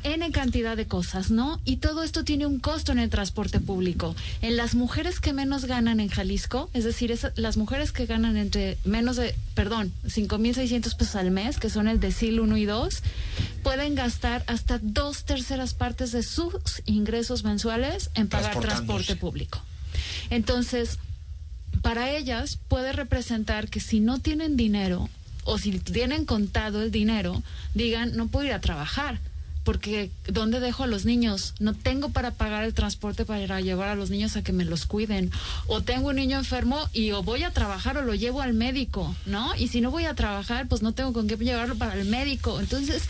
[0.05, 1.61] N cantidad de cosas, ¿no?
[1.65, 4.15] Y todo esto tiene un costo en el transporte público.
[4.43, 8.37] En las mujeres que menos ganan en Jalisco, es decir, es- las mujeres que ganan
[8.37, 13.03] entre menos de, perdón, 5.600 pesos al mes, que son el decil 1 y 2,
[13.63, 16.55] pueden gastar hasta dos terceras partes de sus
[16.87, 19.61] ingresos mensuales en pagar transporte público.
[20.31, 20.99] Entonces,
[21.83, 25.09] para ellas puede representar que si no tienen dinero
[25.45, 27.43] o si tienen contado el dinero,
[27.75, 29.19] digan, no puedo ir a trabajar.
[29.69, 31.53] Porque ¿dónde dejo a los niños?
[31.61, 34.87] No tengo para pagar el transporte para llevar a los niños a que me los
[34.87, 35.31] cuiden.
[35.67, 39.15] O tengo un niño enfermo y o voy a trabajar o lo llevo al médico,
[39.27, 39.55] ¿no?
[39.57, 42.61] Y si no voy a trabajar, pues no tengo con qué llevarlo para el médico.
[42.61, 43.03] Entonces,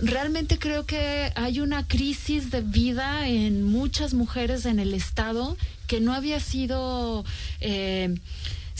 [0.00, 5.56] realmente creo que hay una crisis de vida en muchas mujeres en el estado
[5.88, 7.24] que no había sido
[7.60, 8.14] eh,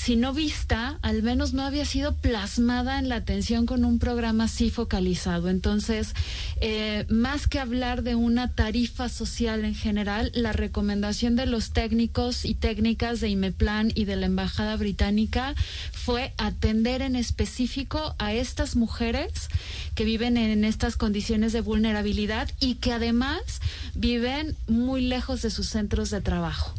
[0.03, 4.45] si no vista, al menos no había sido plasmada en la atención con un programa
[4.45, 5.51] así focalizado.
[5.51, 6.15] Entonces,
[6.63, 12.47] eh, más que hablar de una tarifa social en general, la recomendación de los técnicos
[12.47, 15.55] y técnicas de IMEPLAN y de la Embajada Británica
[15.93, 19.51] fue atender en específico a estas mujeres
[19.95, 23.61] que viven en estas condiciones de vulnerabilidad y que además
[23.95, 26.73] viven muy lejos de sus centros de trabajo.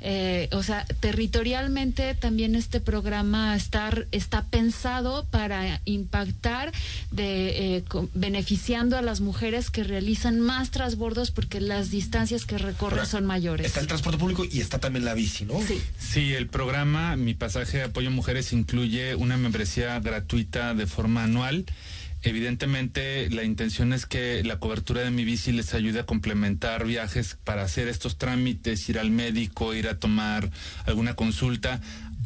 [0.00, 6.72] Eh, o sea, territorialmente también este programa está, está pensado para impactar,
[7.10, 12.98] de, eh, beneficiando a las mujeres que realizan más transbordos porque las distancias que recorren
[12.98, 13.66] Ahora, son mayores.
[13.66, 15.60] Está el transporte público y está también la bici, ¿no?
[15.66, 15.80] Sí.
[15.98, 21.24] Sí, el programa Mi Pasaje de Apoyo a Mujeres incluye una membresía gratuita de forma
[21.24, 21.64] anual.
[22.26, 27.38] Evidentemente, la intención es que la cobertura de mi bici les ayude a complementar viajes
[27.44, 30.50] para hacer estos trámites, ir al médico, ir a tomar
[30.86, 31.80] alguna consulta.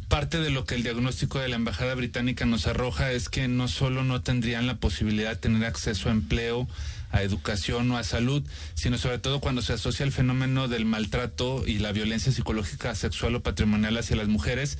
[0.09, 3.69] Parte de lo que el diagnóstico de la Embajada Británica nos arroja es que no
[3.69, 6.67] solo no tendrían la posibilidad de tener acceso a empleo,
[7.13, 8.43] a educación o a salud,
[8.75, 13.35] sino sobre todo cuando se asocia el fenómeno del maltrato y la violencia psicológica, sexual
[13.35, 14.79] o patrimonial hacia las mujeres,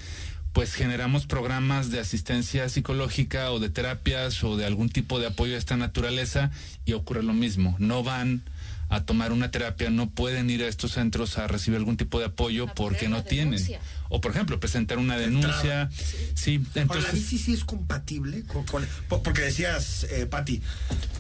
[0.52, 5.52] pues generamos programas de asistencia psicológica o de terapias o de algún tipo de apoyo
[5.52, 6.50] de esta naturaleza
[6.84, 7.76] y ocurre lo mismo.
[7.78, 8.42] No van
[8.88, 12.24] a tomar una terapia, no pueden ir a estos centros a recibir algún tipo de
[12.26, 13.64] apoyo porque no tienen.
[14.08, 15.88] O, por ejemplo, presentar una denuncia.
[16.34, 17.12] Sí, Ahora, la entonces...
[17.12, 20.60] bici sí es compatible con, con- po- porque decías, eh, Patti,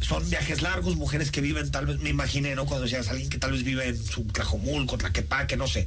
[0.00, 2.66] son viajes largos, mujeres que viven tal vez, me imaginé, ¿no?
[2.66, 5.86] Cuando decías alguien que tal vez vive en su Tlajomulco, Tlaquepaque, no sé.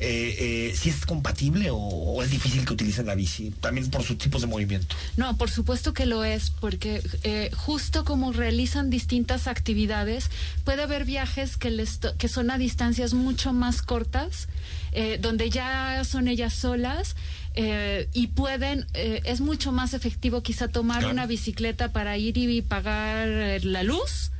[0.00, 3.50] Eh, eh, ¿Sí es compatible o, o es difícil que utilicen la bici?
[3.60, 4.94] También por sus tipos de movimiento.
[5.16, 10.30] No, por supuesto que lo es, porque eh, justo como realizan distintas actividades,
[10.64, 14.46] puede haber viajes que, les to- que son a distancias mucho más cortas,
[14.92, 17.16] eh, donde ya son ellas solas.
[17.60, 21.12] eh, y pueden, eh, es mucho más efectivo quizá tomar Claro.
[21.14, 24.30] una bicicleta para ir y pagar eh, la luz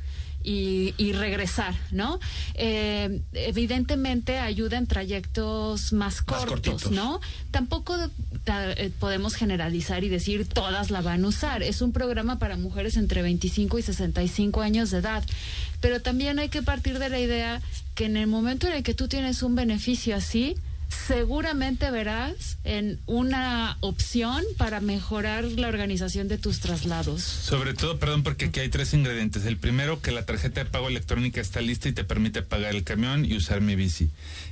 [0.43, 2.19] y, y regresar, ¿no?
[2.55, 6.91] Eh, evidentemente ayuda en trayectos más cortos, cortitos.
[6.91, 7.19] ¿no?
[7.51, 7.95] Tampoco
[8.45, 11.61] ta- eh, podemos generalizar y decir todas la van a usar.
[11.63, 15.23] Es un programa para mujeres entre 25 y 65 años de edad.
[15.81, 17.61] Pero también hay que partir de la idea
[17.95, 20.55] que en el momento en el que tú tienes un beneficio así,
[20.89, 27.21] seguramente verás en una opción para mejorar la organización de tus traslados.
[27.21, 29.45] Sobre todo, perdón, porque aquí hay tres ingredientes.
[29.45, 32.83] El primero, que la tarjeta de pago electrónica está lista y te permite pagar el
[32.83, 34.09] camión y usar mi bici.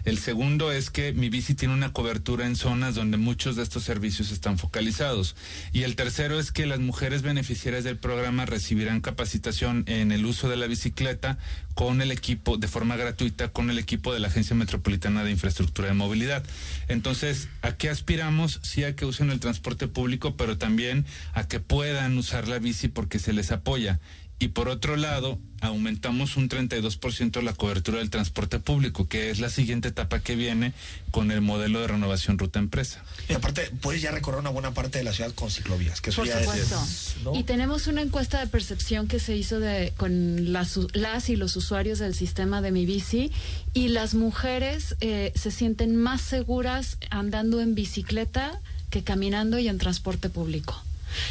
[0.08, 3.84] El segundo es que mi bici tiene una cobertura en zonas donde muchos de estos
[3.84, 5.36] servicios están focalizados.
[5.74, 10.48] Y el tercero es que las mujeres beneficiarias del programa recibirán capacitación en el uso
[10.48, 11.38] de la bicicleta
[11.74, 15.90] con el equipo, de forma gratuita, con el equipo de la Agencia Metropolitana de Infraestructura
[15.90, 16.42] de Movilidad.
[16.88, 18.62] Entonces, ¿a qué aspiramos?
[18.64, 22.88] Sí a que usen el transporte público, pero también a que puedan usar la bici
[22.88, 24.00] porque se les apoya.
[24.40, 29.50] Y por otro lado, aumentamos un 32% la cobertura del transporte público, que es la
[29.50, 30.74] siguiente etapa que viene
[31.10, 33.04] con el modelo de renovación ruta empresa.
[33.30, 36.22] Y aparte, puedes ya recorrer una buena parte de la ciudad con ciclovías, que eso
[36.22, 37.16] Por ya es-.
[37.24, 37.34] ¿no?
[37.36, 41.56] Y tenemos una encuesta de percepción que se hizo de, con las, las y los
[41.56, 43.32] usuarios del sistema de Mi Bici
[43.74, 48.60] y las mujeres eh, se sienten más seguras andando en bicicleta
[48.92, 50.84] que caminando y en transporte público.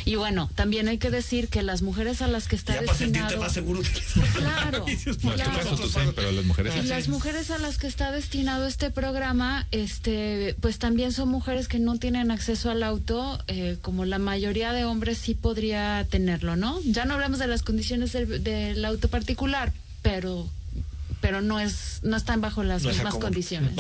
[0.04, 2.96] Y bueno, también hay que decir que las mujeres a las que está Ya para
[2.98, 3.42] sentirte destinado...
[3.42, 3.80] más seguro.
[4.34, 4.84] Claro.
[5.04, 5.32] Tú
[6.14, 6.86] pero las mujeres Y sí.
[6.88, 11.78] las mujeres a las que está destinado este programa, este, pues también son mujeres que
[11.78, 16.80] no tienen acceso al auto, eh, como la mayoría de hombres sí podría tenerlo, ¿no?
[16.84, 20.48] Ya no hablamos de las condiciones del, del auto particular, pero,
[21.20, 23.72] pero no es, no están bajo las No mismas condiciones.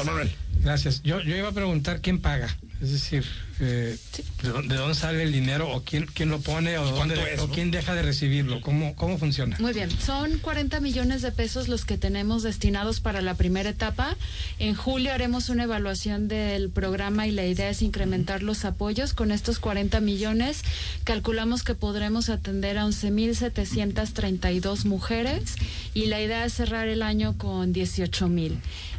[0.62, 1.02] Gracias.
[1.04, 2.56] Yo, yo iba a preguntar quién paga.
[2.82, 3.24] Es decir,
[3.58, 3.96] eh,
[4.42, 7.26] ¿de, dónde, de dónde sale el dinero o quién, quién lo pone o, dónde, ¿Cuánto
[7.26, 7.52] es, o no?
[7.54, 8.60] quién deja de recibirlo?
[8.60, 9.56] ¿Cómo, cómo funciona?
[9.60, 14.14] Muy bien, son 40 millones de pesos los que tenemos destinados para la primera etapa.
[14.58, 19.14] En julio haremos una evaluación del programa y la idea es incrementar los apoyos.
[19.14, 20.60] Con estos 40 millones
[21.04, 25.54] calculamos que podremos atender a 11.732 mujeres
[25.94, 28.56] y la idea es cerrar el año con 18.000.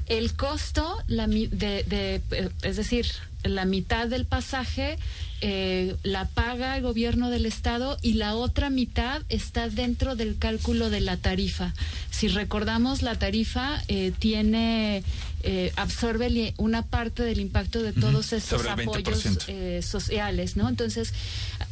[0.08, 3.06] El costo la mi- de, de, eh, es decir,
[3.50, 4.98] la mitad del pasaje
[5.42, 10.90] eh, la paga el gobierno del estado y la otra mitad está dentro del cálculo
[10.90, 11.74] de la tarifa.
[12.10, 15.04] Si recordamos, la tarifa eh, tiene
[15.44, 19.44] eh, absorbe una parte del impacto de todos estos Sobre el apoyos 20%.
[19.50, 20.68] eh, sociales, ¿no?
[20.68, 21.14] Entonces,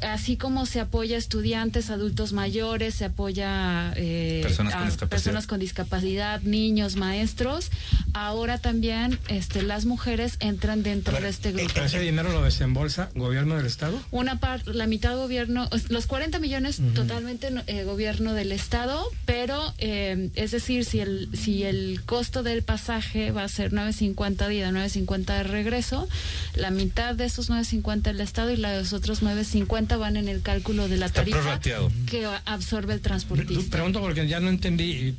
[0.03, 5.09] así como se apoya a estudiantes, adultos mayores, se apoya eh, Personas con a discapacidad.
[5.09, 7.71] personas con discapacidad, niños, maestros,
[8.13, 11.64] ahora también este, las mujeres entran dentro de este grupo.
[11.83, 13.99] ¿Ese dinero lo desembolsa gobierno del Estado?
[14.11, 20.29] Una parte, la mitad gobierno, los 40 millones totalmente eh, gobierno del estado, pero eh,
[20.35, 24.71] es decir, si el si el costo del pasaje va a ser 9.50 de ida,
[24.71, 26.07] 9.50 de regreso,
[26.55, 30.87] la mitad de esos 9.50 el estado y los otros 9.50 van en el cálculo
[30.87, 31.91] de la Está tarifa prorrateado.
[32.09, 33.71] que absorbe el transportista.
[33.71, 35.15] Pregunto porque ya no entendí, y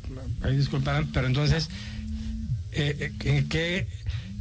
[0.57, 1.69] disculparán, pero entonces,
[2.73, 3.87] eh, eh, ¿qué,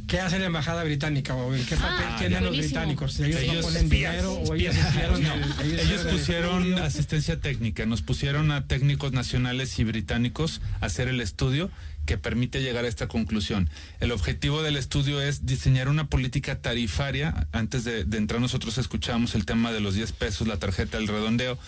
[0.06, 2.80] ¿qué hace la embajada británica o qué papel Ah, tienen los buenísimo.
[2.80, 3.20] británicos?
[3.20, 7.40] ¿Ellos, no Ellos- ponen dinero o ellos hicieron No, el- ellos hicieron el pusieron asistencia
[7.40, 11.70] técnica, nos pusieron a técnicos nacionales y británicos a hacer el estudio
[12.06, 13.68] que permite llegar a esta conclusión.
[13.98, 17.48] El objetivo del estudio es diseñar una política tarifaria.
[17.50, 21.08] Antes de, de entrar nosotros escuchamos el tema de los 10 pesos, la tarjeta del
[21.08, 21.58] redondeo.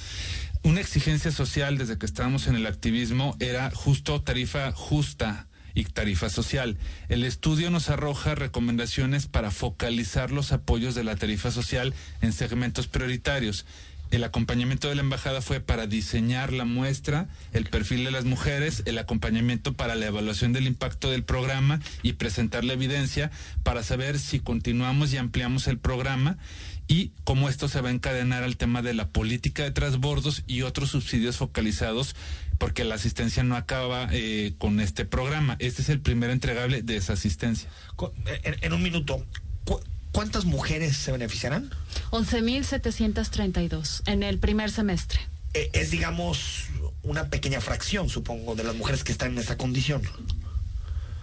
[0.62, 6.31] Una exigencia social desde que estábamos en el activismo era justo tarifa justa y tarifa
[6.31, 6.77] social.
[7.09, 12.87] El estudio nos arroja recomendaciones para focalizar los apoyos de la tarifa social en segmentos
[12.89, 13.67] prioritarios.
[14.11, 18.83] El acompañamiento de la embajada fue para diseñar la muestra, el perfil de las mujeres,
[18.87, 23.31] el acompañamiento para la evaluación del impacto del programa y presentar la evidencia
[23.65, 26.39] para saber si continuamos y ampliamos el programa
[26.87, 30.63] y cómo esto se va a encadenar al tema de la política de transbordos y
[30.63, 32.17] otros subsidios focalizados
[32.59, 35.57] porque la asistencia no acaba eh, con este programa.
[35.61, 37.68] Este es el primer entregable de esa asistencia.
[37.97, 39.25] Co- En, en un minuto,
[39.64, 39.81] ¿cu-
[40.12, 41.71] ¿cuántas mujeres se beneficiarán?
[42.11, 45.21] 11.732 en el primer semestre.
[45.55, 46.66] Eh, es, digamos,
[47.03, 50.03] una pequeña fracción, supongo, de las mujeres que están en esa condición.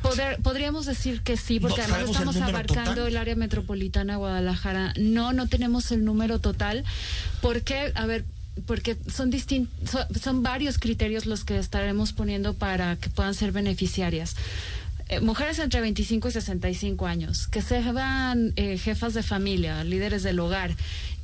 [0.02, 3.08] Poder- podríamos decir que sí, porque No, además ¿sabemos el estamos abarcando total?
[3.08, 4.94] el área metropolitana de Guadalajara.
[4.98, 6.86] No, no tenemos el número total.
[7.42, 7.92] ¿Por qué?
[7.96, 8.24] A ver,
[8.66, 13.52] porque son distin- son, son varios criterios los que estaremos poniendo para que puedan ser
[13.52, 14.36] beneficiarias.
[15.10, 20.40] Eh, mujeres entre 25 y 65 años, que sean eh, jefas de familia, líderes del
[20.40, 20.72] hogar,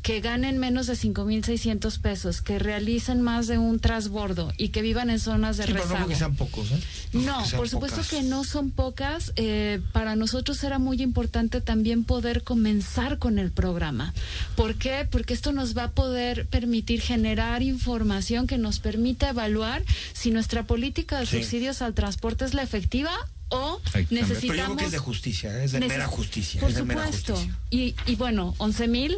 [0.01, 5.09] que ganen menos de 5.600 pesos, que realicen más de un transbordo y que vivan
[5.11, 6.05] en zonas de Sí, pero no rezago.
[6.05, 6.79] porque sean pocos, ¿eh?
[7.13, 8.09] No, por supuesto pocas.
[8.09, 9.31] que no son pocas.
[9.35, 14.13] Eh, para nosotros era muy importante también poder comenzar con el programa.
[14.55, 15.07] ¿Por qué?
[15.09, 19.83] Porque esto nos va a poder permitir generar información que nos permita evaluar
[20.13, 21.37] si nuestra política de Sí.
[21.43, 23.11] subsidios al transporte es la efectiva
[23.49, 24.77] o Pero yo creo necesitamos...
[24.77, 25.65] que es de justicia, ¿eh?
[25.65, 26.59] es de mera justicia.
[26.61, 27.35] Por supuesto.
[27.35, 27.57] justicia.
[27.69, 29.15] Y, y bueno, 11 mil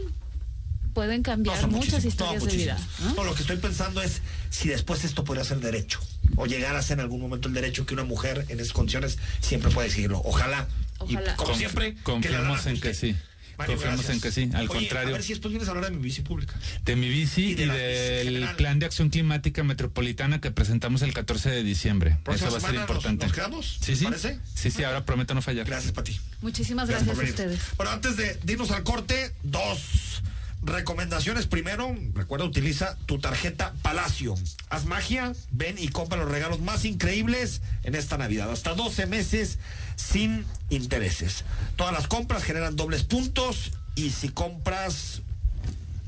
[0.93, 2.77] pueden No, cambiar son muchas no, historias de vida.
[3.15, 5.99] No, lo que estoy pensando es si después esto podría ser derecho
[6.35, 9.17] o llegar a ser en algún momento el derecho que una mujer en esas condiciones
[9.41, 10.21] siempre puede decirlo.
[10.25, 10.67] Ojalá.
[10.99, 11.33] Ojalá.
[11.33, 13.15] Y como Confi- siempre, confiamos en que sí.
[13.55, 14.49] Mario, confiamos en que sí.
[14.55, 15.09] Al Oye, contrario.
[15.09, 16.55] A ver si después vienes a hablar de mi bici pública.
[16.85, 21.51] de mi bici y, de del plan de acción climática metropolitana que presentamos el 14
[21.51, 22.17] de diciembre.
[22.23, 23.25] Próxima Eso va a ser semana nos- importante.
[23.27, 24.03] nos quedamos, Sí, ¿te sí.
[24.05, 24.39] parece?
[24.55, 25.67] Sí, sí, ahora prometo no fallar.
[25.67, 26.19] Gracias, Pati.
[26.41, 27.59] Muchísimas Gracias a ustedes.
[27.77, 30.23] Bueno, antes de, de irnos al corte, dos
[30.63, 31.47] recomendaciones.
[31.47, 34.35] Primero, recuerda, utiliza tu tarjeta Palacio.
[34.69, 38.51] Haz magia, ven y compra los regalos más increíbles en esta Navidad.
[38.51, 39.59] Hasta 12 meses
[39.95, 41.43] sin intereses.
[41.75, 45.21] Todas las compras generan dobles puntos y si compras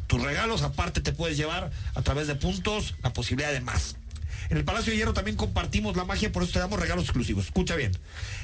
[0.08, 3.96] tus regalos, aparte te puedes llevar a través de puntos la posibilidad de más.
[4.50, 7.46] En el Palacio de Hierro también compartimos la magia, por eso te damos regalos exclusivos.
[7.46, 7.92] Escucha bien.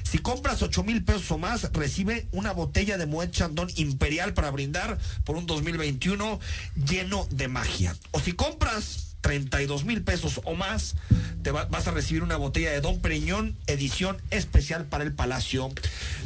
[0.04, 4.52] Si compras 8 mil pesos o más, recibe una botella de Moet Chandon Imperial para
[4.52, 6.40] brindar por un 2021
[6.88, 7.96] lleno de magia.
[8.12, 10.96] O si compras 32 mil pesos o más,
[11.44, 15.70] te vas a recibir una botella de Don Periñón, edición especial para el Palacio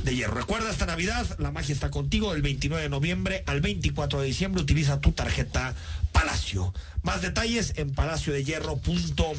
[0.04, 0.36] de Hierro.
[0.36, 4.62] Recuerda esta Navidad, la magia está contigo del 29 de noviembre al 24 de diciembre.
[4.62, 5.74] Utiliza tu tarjeta
[6.12, 6.74] Palacio.
[7.04, 9.36] Más detalles en palaciodehierro.com.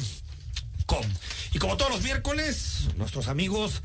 [1.53, 3.81] Y como todos los miércoles, nuestros amigos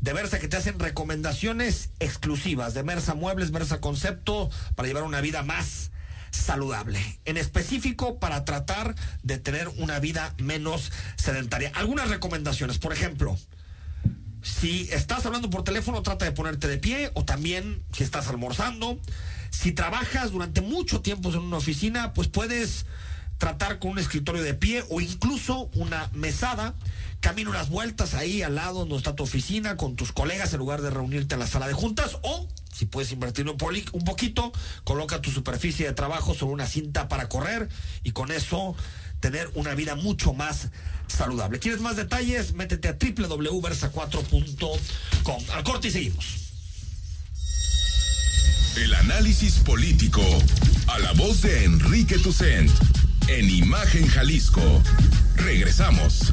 [0.00, 5.20] de Versa que te hacen recomendaciones exclusivas de Versa Muebles, Versa Concepto para llevar una
[5.20, 5.90] vida más
[6.40, 11.72] saludable, en específico para tratar de tener una vida menos sedentaria.
[11.74, 13.36] Algunas recomendaciones, por ejemplo,
[14.42, 18.98] si estás hablando por teléfono, trata de ponerte de pie o también si estás almorzando.
[19.50, 22.86] Si trabajas durante mucho tiempo en una oficina, pues puedes
[23.38, 26.74] tratar con un escritorio de pie o incluso una mesada.
[27.20, 30.80] Camina unas vueltas ahí al lado donde está tu oficina con tus colegas en lugar
[30.80, 32.48] de reunirte en la sala de juntas o
[32.80, 33.58] si puedes invertir un,
[33.92, 34.52] un poquito,
[34.84, 37.68] coloca tu superficie de trabajo sobre una cinta para correr
[38.04, 38.74] y con eso
[39.20, 40.68] tener una vida mucho más
[41.06, 41.58] saludable.
[41.58, 42.54] ¿Quieres más detalles?
[42.54, 45.44] Métete a www.versa4.com.
[45.52, 46.24] Al corte y seguimos.
[48.76, 50.22] El análisis político
[50.86, 52.70] a la voz de Enrique Tucent
[53.28, 54.62] en Imagen Jalisco.
[55.36, 56.32] Regresamos.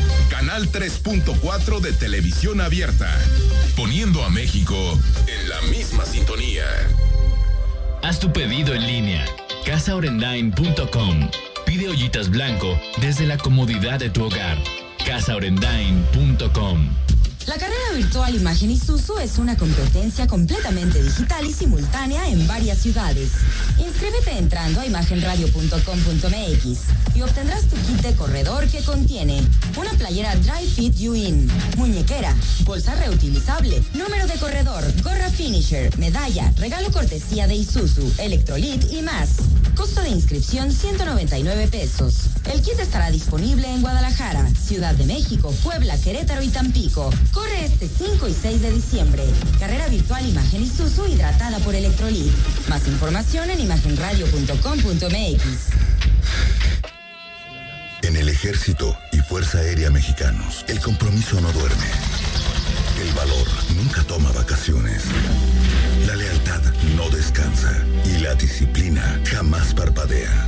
[0.31, 3.13] Canal 3.4 de televisión abierta.
[3.75, 4.75] Poniendo a México
[5.27, 6.63] en la misma sintonía.
[8.01, 9.25] Haz tu pedido en línea.
[9.65, 11.29] casaorendain.com.
[11.65, 14.57] Pide ollitas blanco desde la comodidad de tu hogar.
[15.05, 16.87] casaorendain.com.
[17.47, 23.31] La carrera virtual Imagen Isuzu es una competencia completamente digital y simultánea en varias ciudades.
[23.79, 29.41] Inscríbete entrando a imagenradio.com.mx y obtendrás tu kit de corredor que contiene
[29.75, 36.53] una playera Dry Fit You In, muñequera, bolsa reutilizable, número de corredor, gorra finisher, medalla,
[36.57, 39.29] regalo cortesía de Isuzu, electrolit y más.
[39.75, 42.25] Costo de inscripción 199 pesos.
[42.53, 47.09] El kit estará disponible en Guadalajara, Ciudad de México, Puebla, Querétaro y Tampico.
[47.41, 49.23] Corre este 5 y 6 de diciembre.
[49.59, 52.31] Carrera virtual Imagen Isuzu hidratada por Electrolit.
[52.69, 55.43] Más información en imagenradio.com.mx.
[58.03, 61.87] En el Ejército y Fuerza Aérea Mexicanos, el compromiso no duerme.
[63.01, 65.05] El valor nunca toma vacaciones.
[66.05, 66.61] La lealtad
[66.95, 67.75] no descansa.
[68.05, 70.47] Y la disciplina jamás parpadea.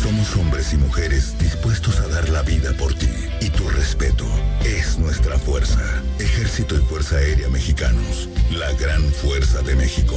[0.00, 3.23] Somos hombres y mujeres dispuestos a dar la vida por ti.
[3.40, 4.26] Y tu respeto
[4.64, 6.02] es nuestra fuerza.
[6.18, 8.28] Ejército y Fuerza Aérea Mexicanos.
[8.52, 10.16] La gran fuerza de México.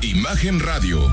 [0.00, 1.12] Imagen Radio,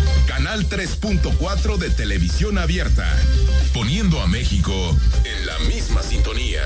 [0.31, 3.05] Canal 3.4 de televisión abierta,
[3.73, 4.71] poniendo a México
[5.25, 6.61] en la misma sintonía.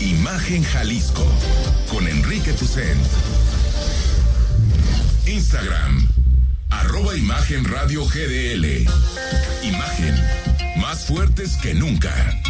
[0.01, 1.27] Imagen Jalisco
[1.91, 2.99] con Enrique Tucent.
[5.27, 6.09] Instagram,
[6.71, 8.87] arroba Imagen Radio GDL.
[9.63, 10.15] Imagen,
[10.79, 12.41] más fuertes que nunca.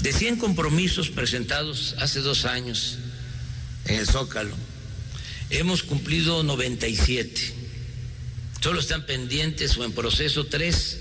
[0.00, 3.00] De 100 compromisos presentados hace dos años
[3.86, 4.54] en el Zócalo,
[5.50, 7.54] hemos cumplido 97.
[8.60, 11.00] Solo están pendientes o en proceso tres.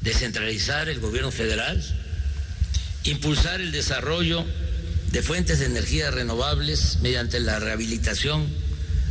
[0.00, 1.82] Descentralizar el gobierno federal,
[3.04, 4.44] impulsar el desarrollo
[5.10, 8.46] de fuentes de energía renovables mediante la rehabilitación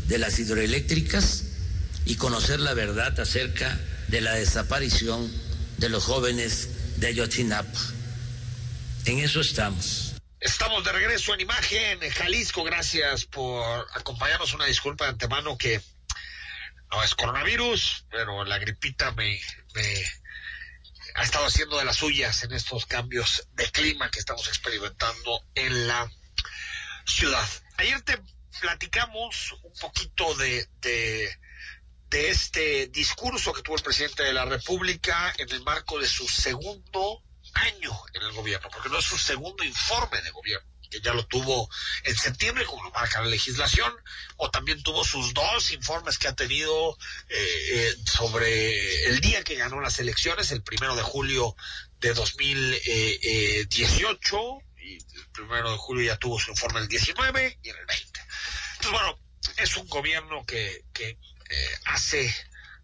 [0.07, 1.43] de las hidroeléctricas
[2.05, 5.29] y conocer la verdad acerca de la desaparición
[5.77, 7.79] de los jóvenes de Ayotzinapa.
[9.05, 10.07] En eso estamos.
[10.39, 12.63] Estamos de regreso en imagen, Jalisco.
[12.63, 14.53] Gracias por acompañarnos.
[14.53, 15.81] Una disculpa de antemano que
[16.91, 19.41] no es coronavirus, pero la gripita me,
[19.73, 20.05] me
[21.15, 25.88] ha estado haciendo de las suyas en estos cambios de clima que estamos experimentando en
[25.88, 26.07] la
[27.03, 27.49] ciudad.
[27.77, 28.21] Ayer te
[28.61, 31.35] platicamos un poquito de, de,
[32.11, 36.27] de este discurso que tuvo el presidente de la República en el marco de su
[36.27, 37.23] segundo
[37.54, 41.26] año en el gobierno, porque no es su segundo informe de gobierno, que ya lo
[41.26, 41.70] tuvo
[42.04, 43.93] en septiembre, como lo marca la legislación,
[44.38, 46.98] o también tuvo sus dos informes que ha tenido
[47.30, 51.56] eh, eh, sobre el día que ganó las elecciones, el primero de julio
[52.00, 54.38] de 2018,
[54.80, 58.22] y el primero de julio ya tuvo su informe el 19 y el 20.
[58.76, 59.20] Entonces, bueno,
[59.58, 61.18] es un gobierno que, que
[61.50, 62.34] eh, hace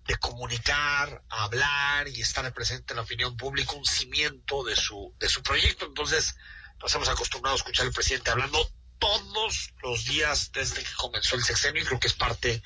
[0.05, 5.29] de comunicar, hablar y estar presente en la opinión pública un cimiento de su, de
[5.29, 5.85] su proyecto.
[5.85, 6.35] Entonces,
[6.81, 11.43] nos hemos acostumbrado a escuchar al presidente hablando todos los días desde que comenzó el
[11.43, 12.63] sexenio y creo que es parte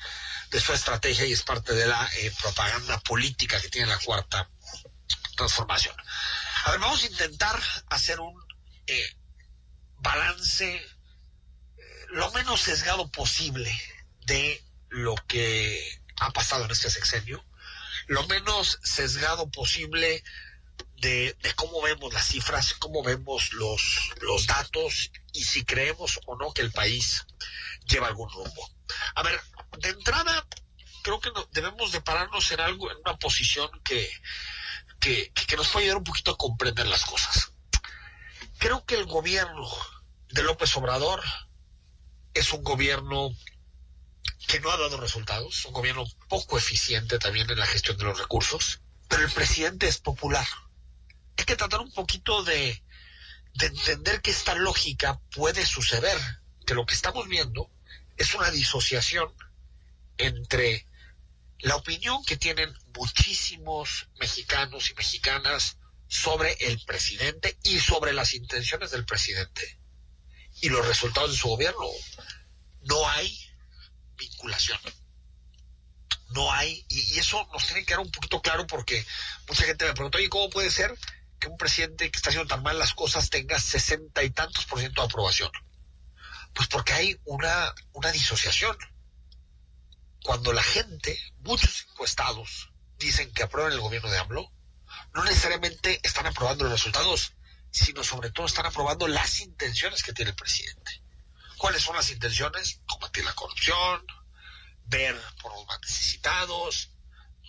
[0.50, 4.48] de su estrategia y es parte de la eh, propaganda política que tiene la cuarta
[5.36, 5.94] transformación.
[6.64, 7.60] A ver, vamos a intentar
[7.90, 8.34] hacer un
[8.86, 9.16] eh,
[9.98, 13.72] balance eh, lo menos sesgado posible
[14.26, 17.44] de lo que ha pasado en este sexenio,
[18.06, 20.22] lo menos sesgado posible
[20.96, 26.52] de, cómo vemos las cifras, cómo vemos los, los datos y si creemos o no
[26.52, 27.26] que el país
[27.86, 28.70] lleva algún rumbo.
[29.14, 29.40] A ver,
[29.78, 30.46] de entrada,
[31.02, 34.10] creo que debemos de pararnos en algo, en una posición que,
[34.98, 37.52] que, que nos puede ayudar un poquito a comprender las cosas.
[38.58, 39.68] Creo que el gobierno
[40.30, 41.22] de López Obrador
[42.34, 43.30] es un gobierno
[44.48, 48.18] que no ha dado resultados, un gobierno poco eficiente también en la gestión de los
[48.18, 50.46] recursos, pero el presidente es popular.
[51.36, 52.82] Hay que tratar un poquito de,
[53.54, 56.18] de entender que esta lógica puede suceder,
[56.66, 57.70] que lo que estamos viendo
[58.16, 59.30] es una disociación
[60.16, 60.86] entre
[61.58, 65.76] la opinión que tienen muchísimos mexicanos y mexicanas
[66.08, 69.78] sobre el presidente y sobre las intenciones del presidente
[70.62, 71.84] y los resultados de su gobierno.
[72.84, 73.47] No hay
[74.18, 74.78] vinculación.
[76.30, 79.06] No hay, y, eso nos tiene que quedar un poquito claro porque
[79.48, 80.94] mucha gente me pregunta, oye, ¿cómo puede ser
[81.40, 84.78] que un presidente que está haciendo tan mal las cosas tenga sesenta y tantos por
[84.80, 85.50] ciento de aprobación?
[86.52, 88.76] Pues porque hay una, una disociación.
[90.22, 94.52] Cuando la gente, muchos encuestados, dicen que aprueban el gobierno de AMLO,
[95.14, 97.32] no necesariamente están aprobando los resultados,
[97.70, 101.02] sino sobre todo están aprobando las intenciones que tiene el presidente.
[101.58, 102.80] ¿Cuáles son las intenciones?
[102.86, 104.06] Combatir la corrupción,
[104.84, 106.90] ver por los más necesitados,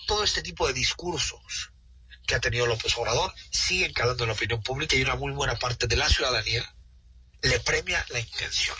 [0.08, 1.72] todo este tipo de discursos
[2.26, 5.56] que ha tenido López Obrador siguen calando en la opinión pública y una muy buena
[5.56, 6.76] parte de la ciudadanía
[7.42, 8.78] le premia la intención.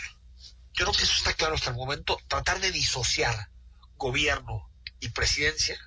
[0.74, 2.20] Yo creo que eso está claro hasta el momento.
[2.28, 3.50] Tratar de disociar
[3.96, 4.70] gobierno
[5.00, 5.80] y presidencia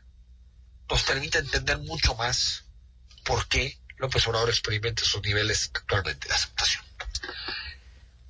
[0.88, 2.64] nos permite entender mucho más
[3.24, 6.84] por qué López Obrador experimenta esos niveles actualmente de aceptación.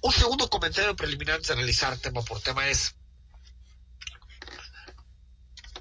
[0.03, 2.97] Un segundo comentario preliminar antes de analizar tema por tema es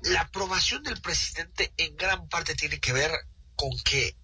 [0.04, 3.12] la aprobación del presidente en gran parte tiene que ver
[3.56, 4.16] con que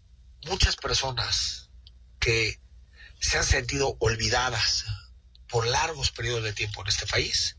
[0.45, 1.71] muchas personas
[2.19, 2.59] que
[3.19, 4.85] se han sentido olvidadas
[5.49, 7.57] por largos periodos de tiempo en este país,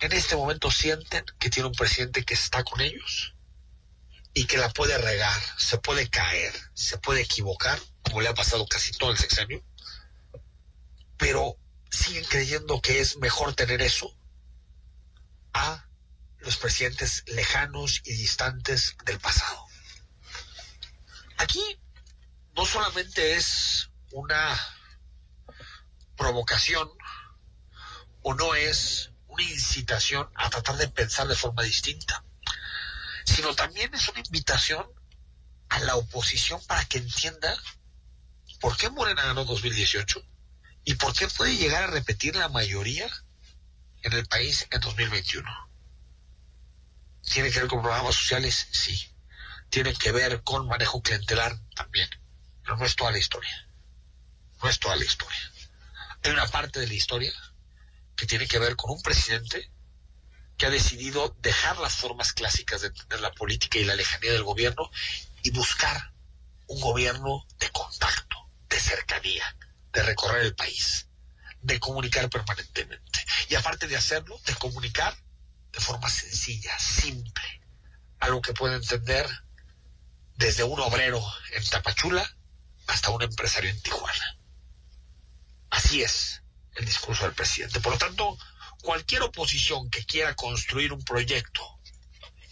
[0.00, 3.34] en este momento sienten que tiene un presidente que está con ellos
[4.34, 8.66] y que la puede regar, se puede caer, se puede equivocar, como le ha pasado
[8.66, 9.64] casi todo el sexenio,
[11.16, 11.56] pero
[11.90, 14.14] siguen creyendo que es mejor tener eso
[15.52, 15.86] a
[16.40, 19.66] los presidentes lejanos y distantes del pasado.
[21.38, 21.62] Aquí
[22.54, 24.58] no solamente es una
[26.16, 26.90] provocación
[28.22, 32.24] o no es una incitación a tratar de pensar de forma distinta,
[33.24, 34.86] sino también es una invitación
[35.68, 37.56] a la oposición para que entienda
[38.60, 40.20] por qué Morena ganó 2018
[40.88, 43.06] ¿Y por qué puede llegar a repetir la mayoría
[44.00, 45.46] en el país en 2021?
[47.30, 48.68] ¿Tiene que ver con programas sociales?
[48.72, 48.98] Sí.
[49.68, 51.58] ¿Tiene que ver con manejo clientelar?
[51.76, 52.08] También.
[52.62, 53.68] Pero no es toda la historia.
[54.62, 55.52] No es toda la historia.
[56.22, 57.34] Hay una parte de la historia
[58.16, 59.70] que tiene que ver con un presidente
[60.56, 64.42] que ha decidido dejar las formas clásicas de entender la política y la lejanía del
[64.42, 64.90] gobierno
[65.42, 66.14] y buscar
[66.66, 68.38] un gobierno de contacto,
[68.70, 69.54] de cercanía,
[69.98, 71.08] de recorrer el país,
[71.60, 73.26] de comunicar permanentemente.
[73.48, 75.12] Y aparte de hacerlo, de comunicar
[75.72, 77.60] de forma sencilla, simple,
[78.20, 79.26] algo que puede entender
[80.36, 81.20] desde un obrero
[81.50, 82.24] en Tapachula
[82.86, 84.38] hasta un empresario en Tijuana.
[85.70, 86.44] Así es
[86.76, 87.80] el discurso del presidente.
[87.80, 88.38] Por lo tanto,
[88.82, 91.80] cualquier oposición que quiera construir un proyecto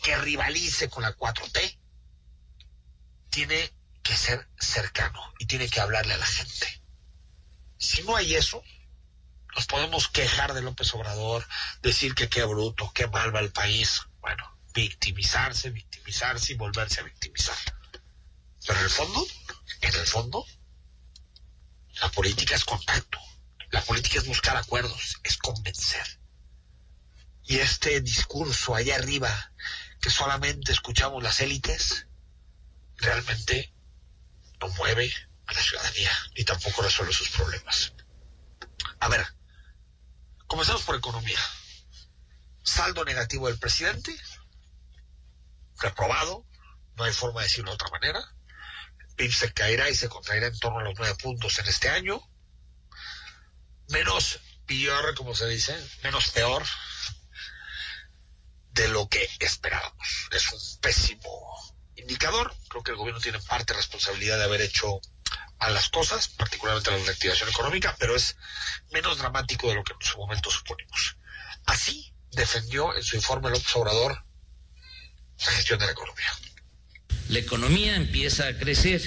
[0.02, 1.78] que rivalice con la 4T,
[3.30, 3.72] tiene
[4.02, 6.82] que ser cercano y tiene que hablarle a la gente.
[7.78, 8.62] Si no hay eso,
[9.54, 11.46] nos podemos quejar de López Obrador,
[11.82, 14.02] decir que qué bruto, qué mal va el país.
[14.20, 17.56] Bueno, victimizarse, victimizarse y volverse a victimizar.
[18.66, 19.26] Pero en el fondo,
[19.80, 20.44] en el fondo,
[22.00, 23.18] la política es contacto.
[23.70, 26.06] La política es buscar acuerdos, es convencer.
[27.44, 29.52] Y este discurso allá arriba,
[30.00, 32.06] que solamente escuchamos las élites,
[32.96, 33.72] realmente
[34.60, 35.12] no mueve
[35.46, 37.92] a la ciudadanía y tampoco resuelve sus problemas.
[39.00, 39.26] A ver,
[40.46, 41.38] comenzamos por economía.
[42.62, 44.16] Saldo negativo del presidente,
[45.78, 46.44] reprobado,
[46.96, 48.20] no hay forma de decirlo de otra manera.
[49.16, 52.20] PIB se caerá y se contraerá en torno a los nueve puntos en este año.
[53.88, 56.64] Menos peor, como se dice, menos peor
[58.72, 60.28] de lo que esperábamos.
[60.32, 62.54] Es un pésimo indicador.
[62.68, 65.00] Creo que el gobierno tiene parte responsabilidad de haber hecho
[65.58, 68.36] a las cosas, particularmente a la reactivación económica, pero es
[68.92, 71.16] menos dramático de lo que en su momento suponemos.
[71.64, 74.24] Así defendió en su informe López Obrador
[75.44, 76.32] la gestión de la economía.
[77.28, 79.02] La economía empieza a crecer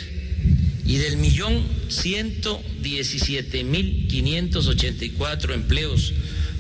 [0.86, 6.14] y del millón ciento diecisiete mil quinientos ochenta y cuatro empleos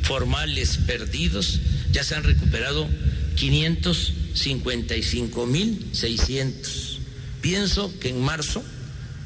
[0.03, 1.59] formales perdidos
[1.91, 2.87] ya se han recuperado
[3.35, 6.99] 555 mil 600.
[7.41, 8.63] Pienso que en marzo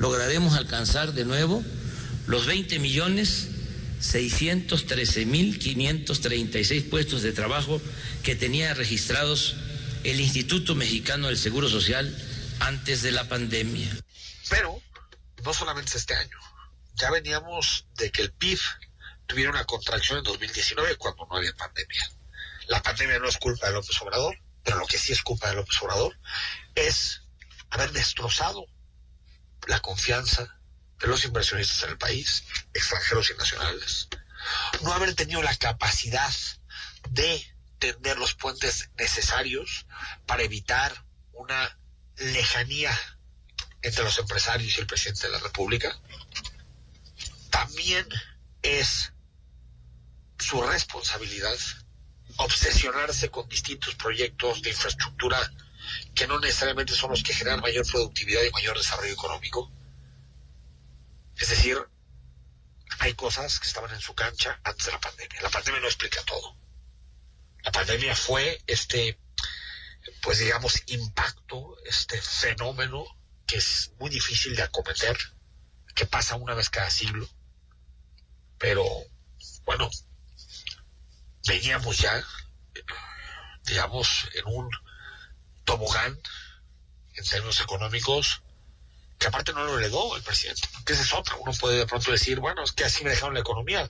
[0.03, 1.63] lograremos alcanzar de nuevo
[2.27, 3.47] los 20 millones
[4.01, 7.81] 613 mil 536 puestos de trabajo
[8.21, 9.55] que tenía registrados
[10.03, 12.13] el Instituto Mexicano del Seguro Social
[12.59, 13.89] antes de la pandemia.
[14.49, 14.81] Pero
[15.45, 16.37] no solamente es este año,
[16.95, 18.59] ya veníamos de que el PIB
[19.25, 22.11] tuviera una contracción en 2019 cuando no había pandemia.
[22.67, 25.55] La pandemia no es culpa de López Obrador, pero lo que sí es culpa de
[25.55, 26.19] López Obrador
[26.75, 27.21] es
[27.69, 28.65] haber destrozado
[29.67, 30.59] la confianza
[30.99, 32.43] de los inversionistas en el país,
[32.73, 34.07] extranjeros y nacionales.
[34.81, 36.33] No haber tenido la capacidad
[37.09, 37.45] de
[37.79, 39.85] tender los puentes necesarios
[40.25, 41.77] para evitar una
[42.17, 42.97] lejanía
[43.81, 45.99] entre los empresarios y el presidente de la República.
[47.49, 48.07] También
[48.61, 49.11] es
[50.39, 51.57] su responsabilidad
[52.37, 55.39] obsesionarse con distintos proyectos de infraestructura
[56.15, 59.71] que no necesariamente son los que generan mayor productividad y mayor desarrollo económico.
[61.37, 61.77] Es decir,
[62.99, 65.41] hay cosas que estaban en su cancha antes de la pandemia.
[65.41, 66.55] La pandemia no explica todo.
[67.63, 69.17] La pandemia fue este,
[70.21, 73.05] pues digamos, impacto, este fenómeno
[73.47, 75.17] que es muy difícil de acometer,
[75.95, 77.27] que pasa una vez cada siglo.
[78.57, 78.85] Pero,
[79.65, 79.89] bueno,
[81.47, 82.25] veníamos ya,
[83.65, 84.69] digamos, en un
[85.65, 86.19] tobogán
[87.15, 88.41] en términos económicos
[89.17, 91.35] que aparte no lo heredó el presidente, que esa es otra.
[91.37, 93.89] Uno puede de pronto decir, bueno, es que así me dejaron la economía.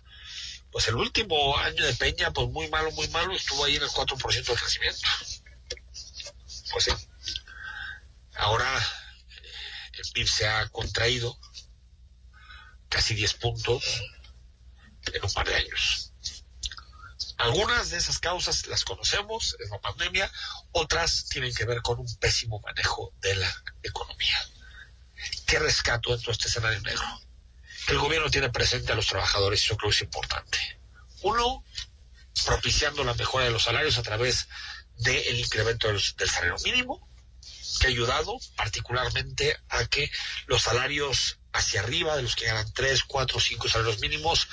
[0.71, 3.89] Pues el último año de Peña, pues muy malo, muy malo, estuvo ahí en el
[3.89, 5.07] 4% de crecimiento.
[6.71, 6.91] Pues sí.
[8.35, 11.37] Ahora eh, el PIB se ha contraído
[12.89, 13.83] casi 10 puntos
[15.13, 16.12] en un par de años.
[17.43, 20.31] Algunas de esas causas las conocemos, es la pandemia,
[20.71, 24.49] otras tienen que ver con un pésimo manejo de la economía.
[25.45, 27.03] ¿Qué rescato dentro de este escenario negro?
[27.89, 30.57] El gobierno tiene presente a los trabajadores eso creo que es importante.
[31.23, 31.65] Uno,
[32.45, 34.47] propiciando la mejora de los salarios a través
[34.99, 37.09] del incremento del, del salario mínimo,
[37.81, 40.09] que ha ayudado particularmente a que
[40.45, 44.47] los salarios hacia arriba, de los que ganan 3, 4, 5 salarios mínimos,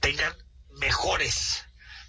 [0.00, 0.36] tengan
[0.72, 1.63] mejores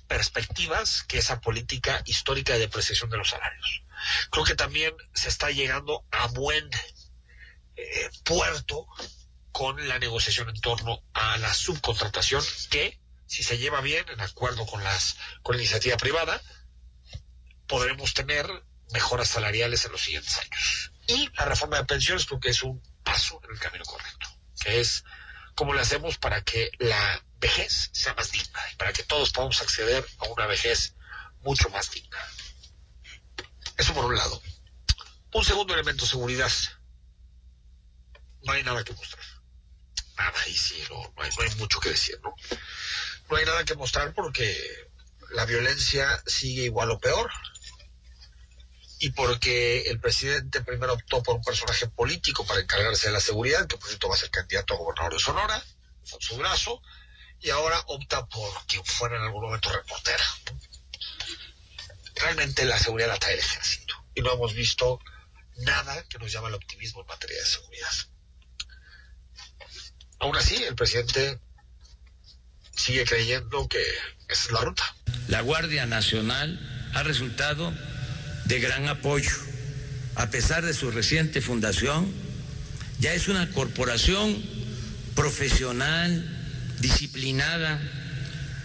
[0.07, 3.83] perspectivas que esa política histórica de depreciación de los salarios.
[4.29, 6.69] Creo que también se está llegando a buen
[7.75, 8.87] eh, puerto
[9.51, 14.65] con la negociación en torno a la subcontratación que si se lleva bien en acuerdo
[14.65, 16.41] con las con la iniciativa privada
[17.67, 18.47] podremos tener
[18.91, 22.83] mejoras salariales en los siguientes años y la reforma de pensiones creo que es un
[23.03, 24.27] paso en el camino correcto
[24.59, 25.03] que es
[25.55, 29.61] cómo le hacemos para que la vejez sea más digna y para que todos podamos
[29.61, 30.95] acceder a una vejez
[31.41, 32.17] mucho más digna.
[33.77, 34.41] Eso por un lado.
[35.33, 36.51] Un segundo elemento seguridad.
[38.43, 39.25] No hay nada que mostrar.
[40.17, 42.33] Nada, ahí sí, no, no, hay, no hay mucho que decir, ¿no?
[43.29, 44.57] No hay nada que mostrar porque
[45.31, 47.31] la violencia sigue igual o peor.
[48.99, 53.67] Y porque el presidente primero optó por un personaje político para encargarse de la seguridad,
[53.67, 55.63] que por cierto va a ser candidato a gobernador de Sonora,
[56.03, 56.81] su Brazo,
[57.41, 60.23] y ahora opta por quien fuera en algún momento reportera.
[62.15, 64.99] Realmente la seguridad la trae el ejército y no hemos visto
[65.57, 67.91] nada que nos llame al optimismo en materia de seguridad.
[70.19, 71.39] Aún así, el presidente
[72.75, 73.83] sigue creyendo que
[74.27, 74.95] esa es la ruta.
[75.27, 77.73] La Guardia Nacional ha resultado
[78.45, 79.31] de gran apoyo.
[80.15, 82.11] A pesar de su reciente fundación,
[82.99, 84.41] ya es una corporación
[85.13, 86.34] profesional,
[86.79, 87.79] disciplinada,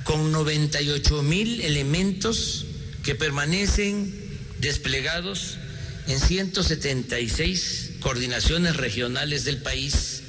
[0.05, 2.67] con 98 mil elementos
[3.03, 4.13] que permanecen
[4.59, 5.59] desplegados
[6.07, 10.23] en 176 coordinaciones regionales del país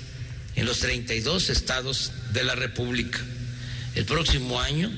[0.55, 3.19] en los 32 estados de la República.
[3.95, 4.91] El próximo año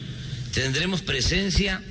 [0.54, 1.82] tendremos presencia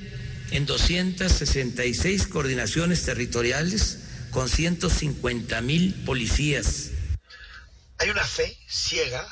[0.51, 3.99] en 266 coordinaciones territoriales
[4.31, 6.91] con 150 mil policías.
[7.99, 9.27] Hay una fe ciega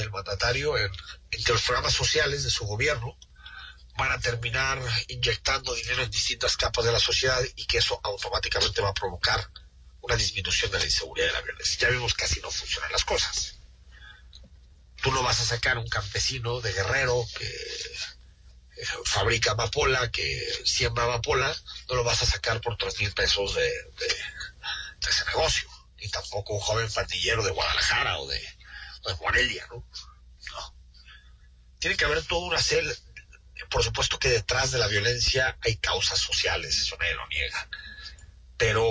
[0.00, 0.90] del mandatario en,
[1.30, 3.16] en, que los programas sociales de su gobierno
[3.96, 4.78] van a terminar
[5.08, 9.50] inyectando dinero en distintas capas de la sociedad y que eso automáticamente va a provocar
[10.02, 11.78] una disminución de la inseguridad de la violencia.
[11.80, 13.56] Ya vimos que así no funcionan las cosas.
[15.02, 17.46] Tú no vas a sacar un campesino de guerrero que
[19.04, 21.54] fabrica amapola, que siembra amapola,
[21.88, 24.06] no lo vas a sacar por tres mil pesos de, de,
[25.00, 25.68] de, ese negocio.
[25.98, 28.55] Ni tampoco un joven pandillero de Guadalajara o de,
[29.06, 29.76] de Morelia, ¿no?
[29.76, 30.74] No.
[31.78, 32.94] Tiene que haber toda una serie,
[33.70, 37.68] por supuesto que detrás de la violencia hay causas sociales, eso nadie lo niega.
[38.56, 38.88] Pero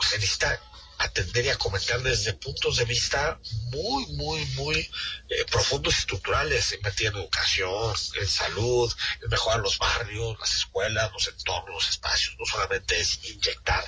[0.00, 0.60] se necesita
[0.98, 3.38] atender y a comentar desde puntos de vista
[3.70, 4.90] muy, muy, muy
[5.28, 8.92] eh, profundos y estructurales, materia en educación, en salud,
[9.22, 12.36] en mejorar los barrios, las escuelas, los entornos, los espacios.
[12.38, 13.84] No solamente es inyectar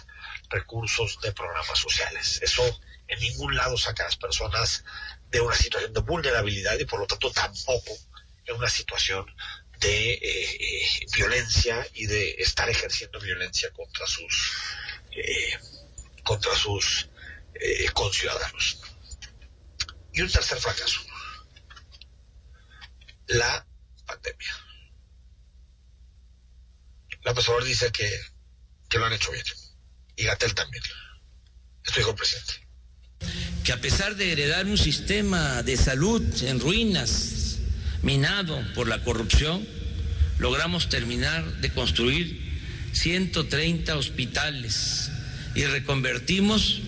[0.51, 2.41] recursos de programas sociales.
[2.43, 4.85] Eso en ningún lado saca a las personas
[5.31, 7.97] de una situación de vulnerabilidad y por lo tanto tampoco
[8.47, 9.27] en una situación
[9.81, 14.55] de eh, eh, violencia y de estar ejerciendo violencia contra sus
[15.13, 15.59] eh,
[16.23, 17.09] contra sus
[17.93, 18.81] conciudadanos.
[20.13, 21.01] Y un tercer fracaso,
[23.27, 23.67] la
[24.07, 24.55] pandemia.
[27.23, 28.09] La Obrador dice que,
[28.89, 29.45] que lo han hecho bien
[30.19, 30.83] y Gatel también.
[31.85, 32.68] Estoy con presidente.
[33.65, 37.59] Que a pesar de heredar un sistema de salud en ruinas,
[38.03, 39.67] minado por la corrupción,
[40.39, 42.41] logramos terminar de construir
[42.93, 45.11] 130 hospitales
[45.55, 46.81] y reconvertimos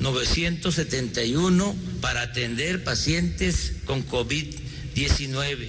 [0.00, 5.68] 971 para atender pacientes con COVID-19.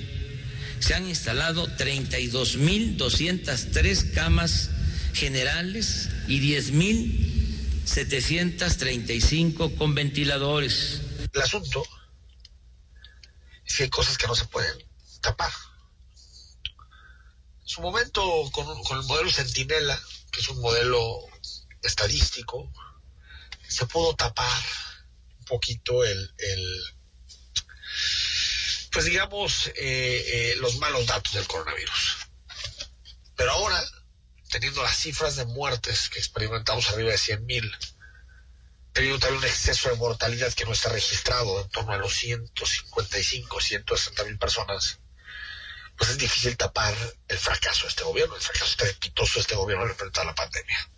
[0.79, 4.69] Se han instalado 32.203 camas
[5.13, 6.39] generales y
[7.99, 11.01] 10.735 con ventiladores.
[11.33, 11.83] El asunto
[13.65, 14.73] es que hay cosas que no se pueden
[15.19, 15.51] tapar.
[17.61, 21.19] En su momento, con, el modelo Centinela, que es un modelo
[21.83, 22.71] estadístico,
[23.67, 24.63] se pudo tapar
[25.39, 26.33] un poquito el,
[28.91, 32.17] pues digamos, eh, eh, los malos datos del coronavirus.
[33.35, 33.81] Pero ahora
[34.51, 37.95] teniendo las cifras de muertes que experimentamos arriba de 100.000,
[38.91, 43.61] teniendo también un exceso de mortalidad que no está registrado en torno a los 155,
[43.61, 44.99] 160 mil personas,
[45.97, 46.93] pues es difícil tapar
[47.29, 50.91] el fracaso de este gobierno, el fracaso estrepitoso de este gobierno al enfrentar la pandemia.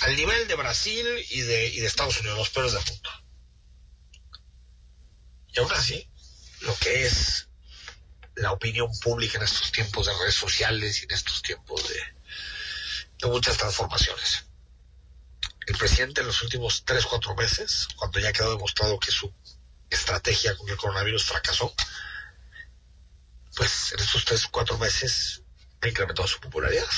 [0.00, 3.10] Al nivel de Brasil y de, Estados Unidos, los peores del mundo.
[5.54, 6.10] Y aún así,
[6.62, 7.48] lo que es
[8.34, 12.19] la opinión pública en estos tiempos de redes sociales y en estos tiempos de,
[13.20, 14.44] de muchas transformaciones.
[15.66, 19.32] El presidente en los últimos tres, cuatro meses, cuando ya quedó demostrado que su
[19.88, 21.72] estrategia con el coronavirus fracasó,
[23.54, 25.42] pues en estos tres, cuatro meses
[25.82, 26.88] ha incrementado su popularidad.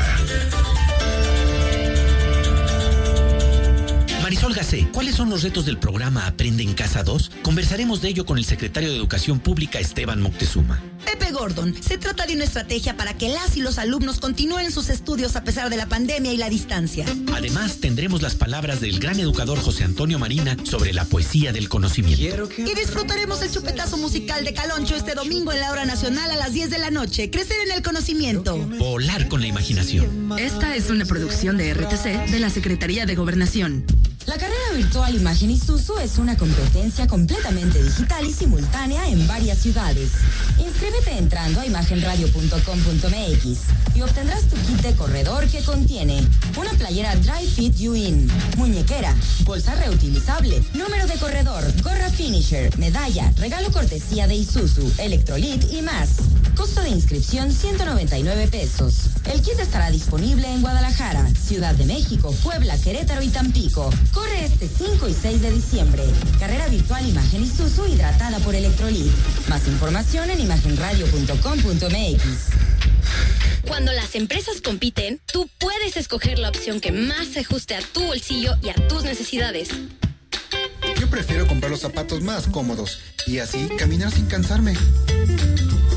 [4.29, 7.31] Marisol Gacé, ¿cuáles son los retos del programa Aprende en Casa 2?
[7.41, 10.79] Conversaremos de ello con el secretario de Educación Pública, Esteban Moctezuma.
[11.05, 14.89] Pepe Gordon, se trata de una estrategia para que las y los alumnos continúen sus
[14.89, 17.05] estudios a pesar de la pandemia y la distancia.
[17.33, 22.49] Además, tendremos las palabras del gran educador José Antonio Marina sobre la poesía del conocimiento.
[22.57, 26.53] Y disfrutaremos el chupetazo musical de Caloncho este domingo en la hora nacional a las
[26.53, 27.29] 10 de la noche.
[27.29, 28.57] Crecer en el conocimiento.
[28.57, 30.33] Volar con la imaginación.
[30.37, 33.85] Esta es una producción de RTC de la Secretaría de Gobernación.
[34.25, 40.11] La carrera virtual Imagen Isuzu es una competencia completamente digital y simultánea en varias ciudades.
[40.89, 43.59] Inscríbete entrando a imagenradio.com.mx
[43.93, 46.27] y obtendrás tu kit de corredor que contiene
[46.57, 48.27] una playera Dry Fit You In,
[48.57, 55.83] muñequera, bolsa reutilizable, número de corredor, gorra finisher, medalla, regalo cortesía de Isuzu, electrolit y
[55.83, 56.09] más.
[56.55, 59.09] Costo de inscripción 199 pesos.
[59.25, 63.89] El kit estará disponible en Guadalajara, Ciudad de México, Puebla, Querétaro y Tampico.
[64.13, 66.03] Corre este 5 y 6 de diciembre.
[66.39, 69.11] Carrera virtual Imagen Isuzu hidratada por Electrolit.
[69.47, 72.23] Más información en imagenradio.com.mx.
[73.67, 78.03] Cuando las empresas compiten, tú puedes escoger la opción que más se ajuste a tu
[78.03, 79.69] bolsillo y a tus necesidades.
[80.99, 84.73] Yo prefiero comprar los zapatos más cómodos y así caminar sin cansarme.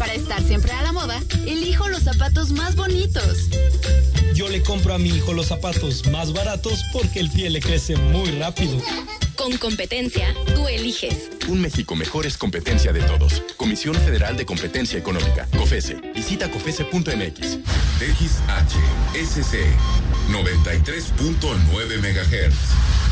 [0.02, 3.48] Para estar siempre a la moda, elijo los zapatos más bonitos.
[4.34, 7.94] Yo le compro a mi hijo los zapatos más baratos porque el pie le crece
[7.94, 8.82] muy rápido.
[9.36, 11.30] Con competencia, tú eliges.
[11.46, 13.44] Un México mejor es competencia de todos.
[13.56, 16.00] Comisión Federal de Competencia Económica, COFESE.
[16.12, 17.58] Visita COFESE.mx.
[18.00, 18.74] XH,
[19.14, 19.56] SC,
[20.32, 23.11] 93.9 MHz.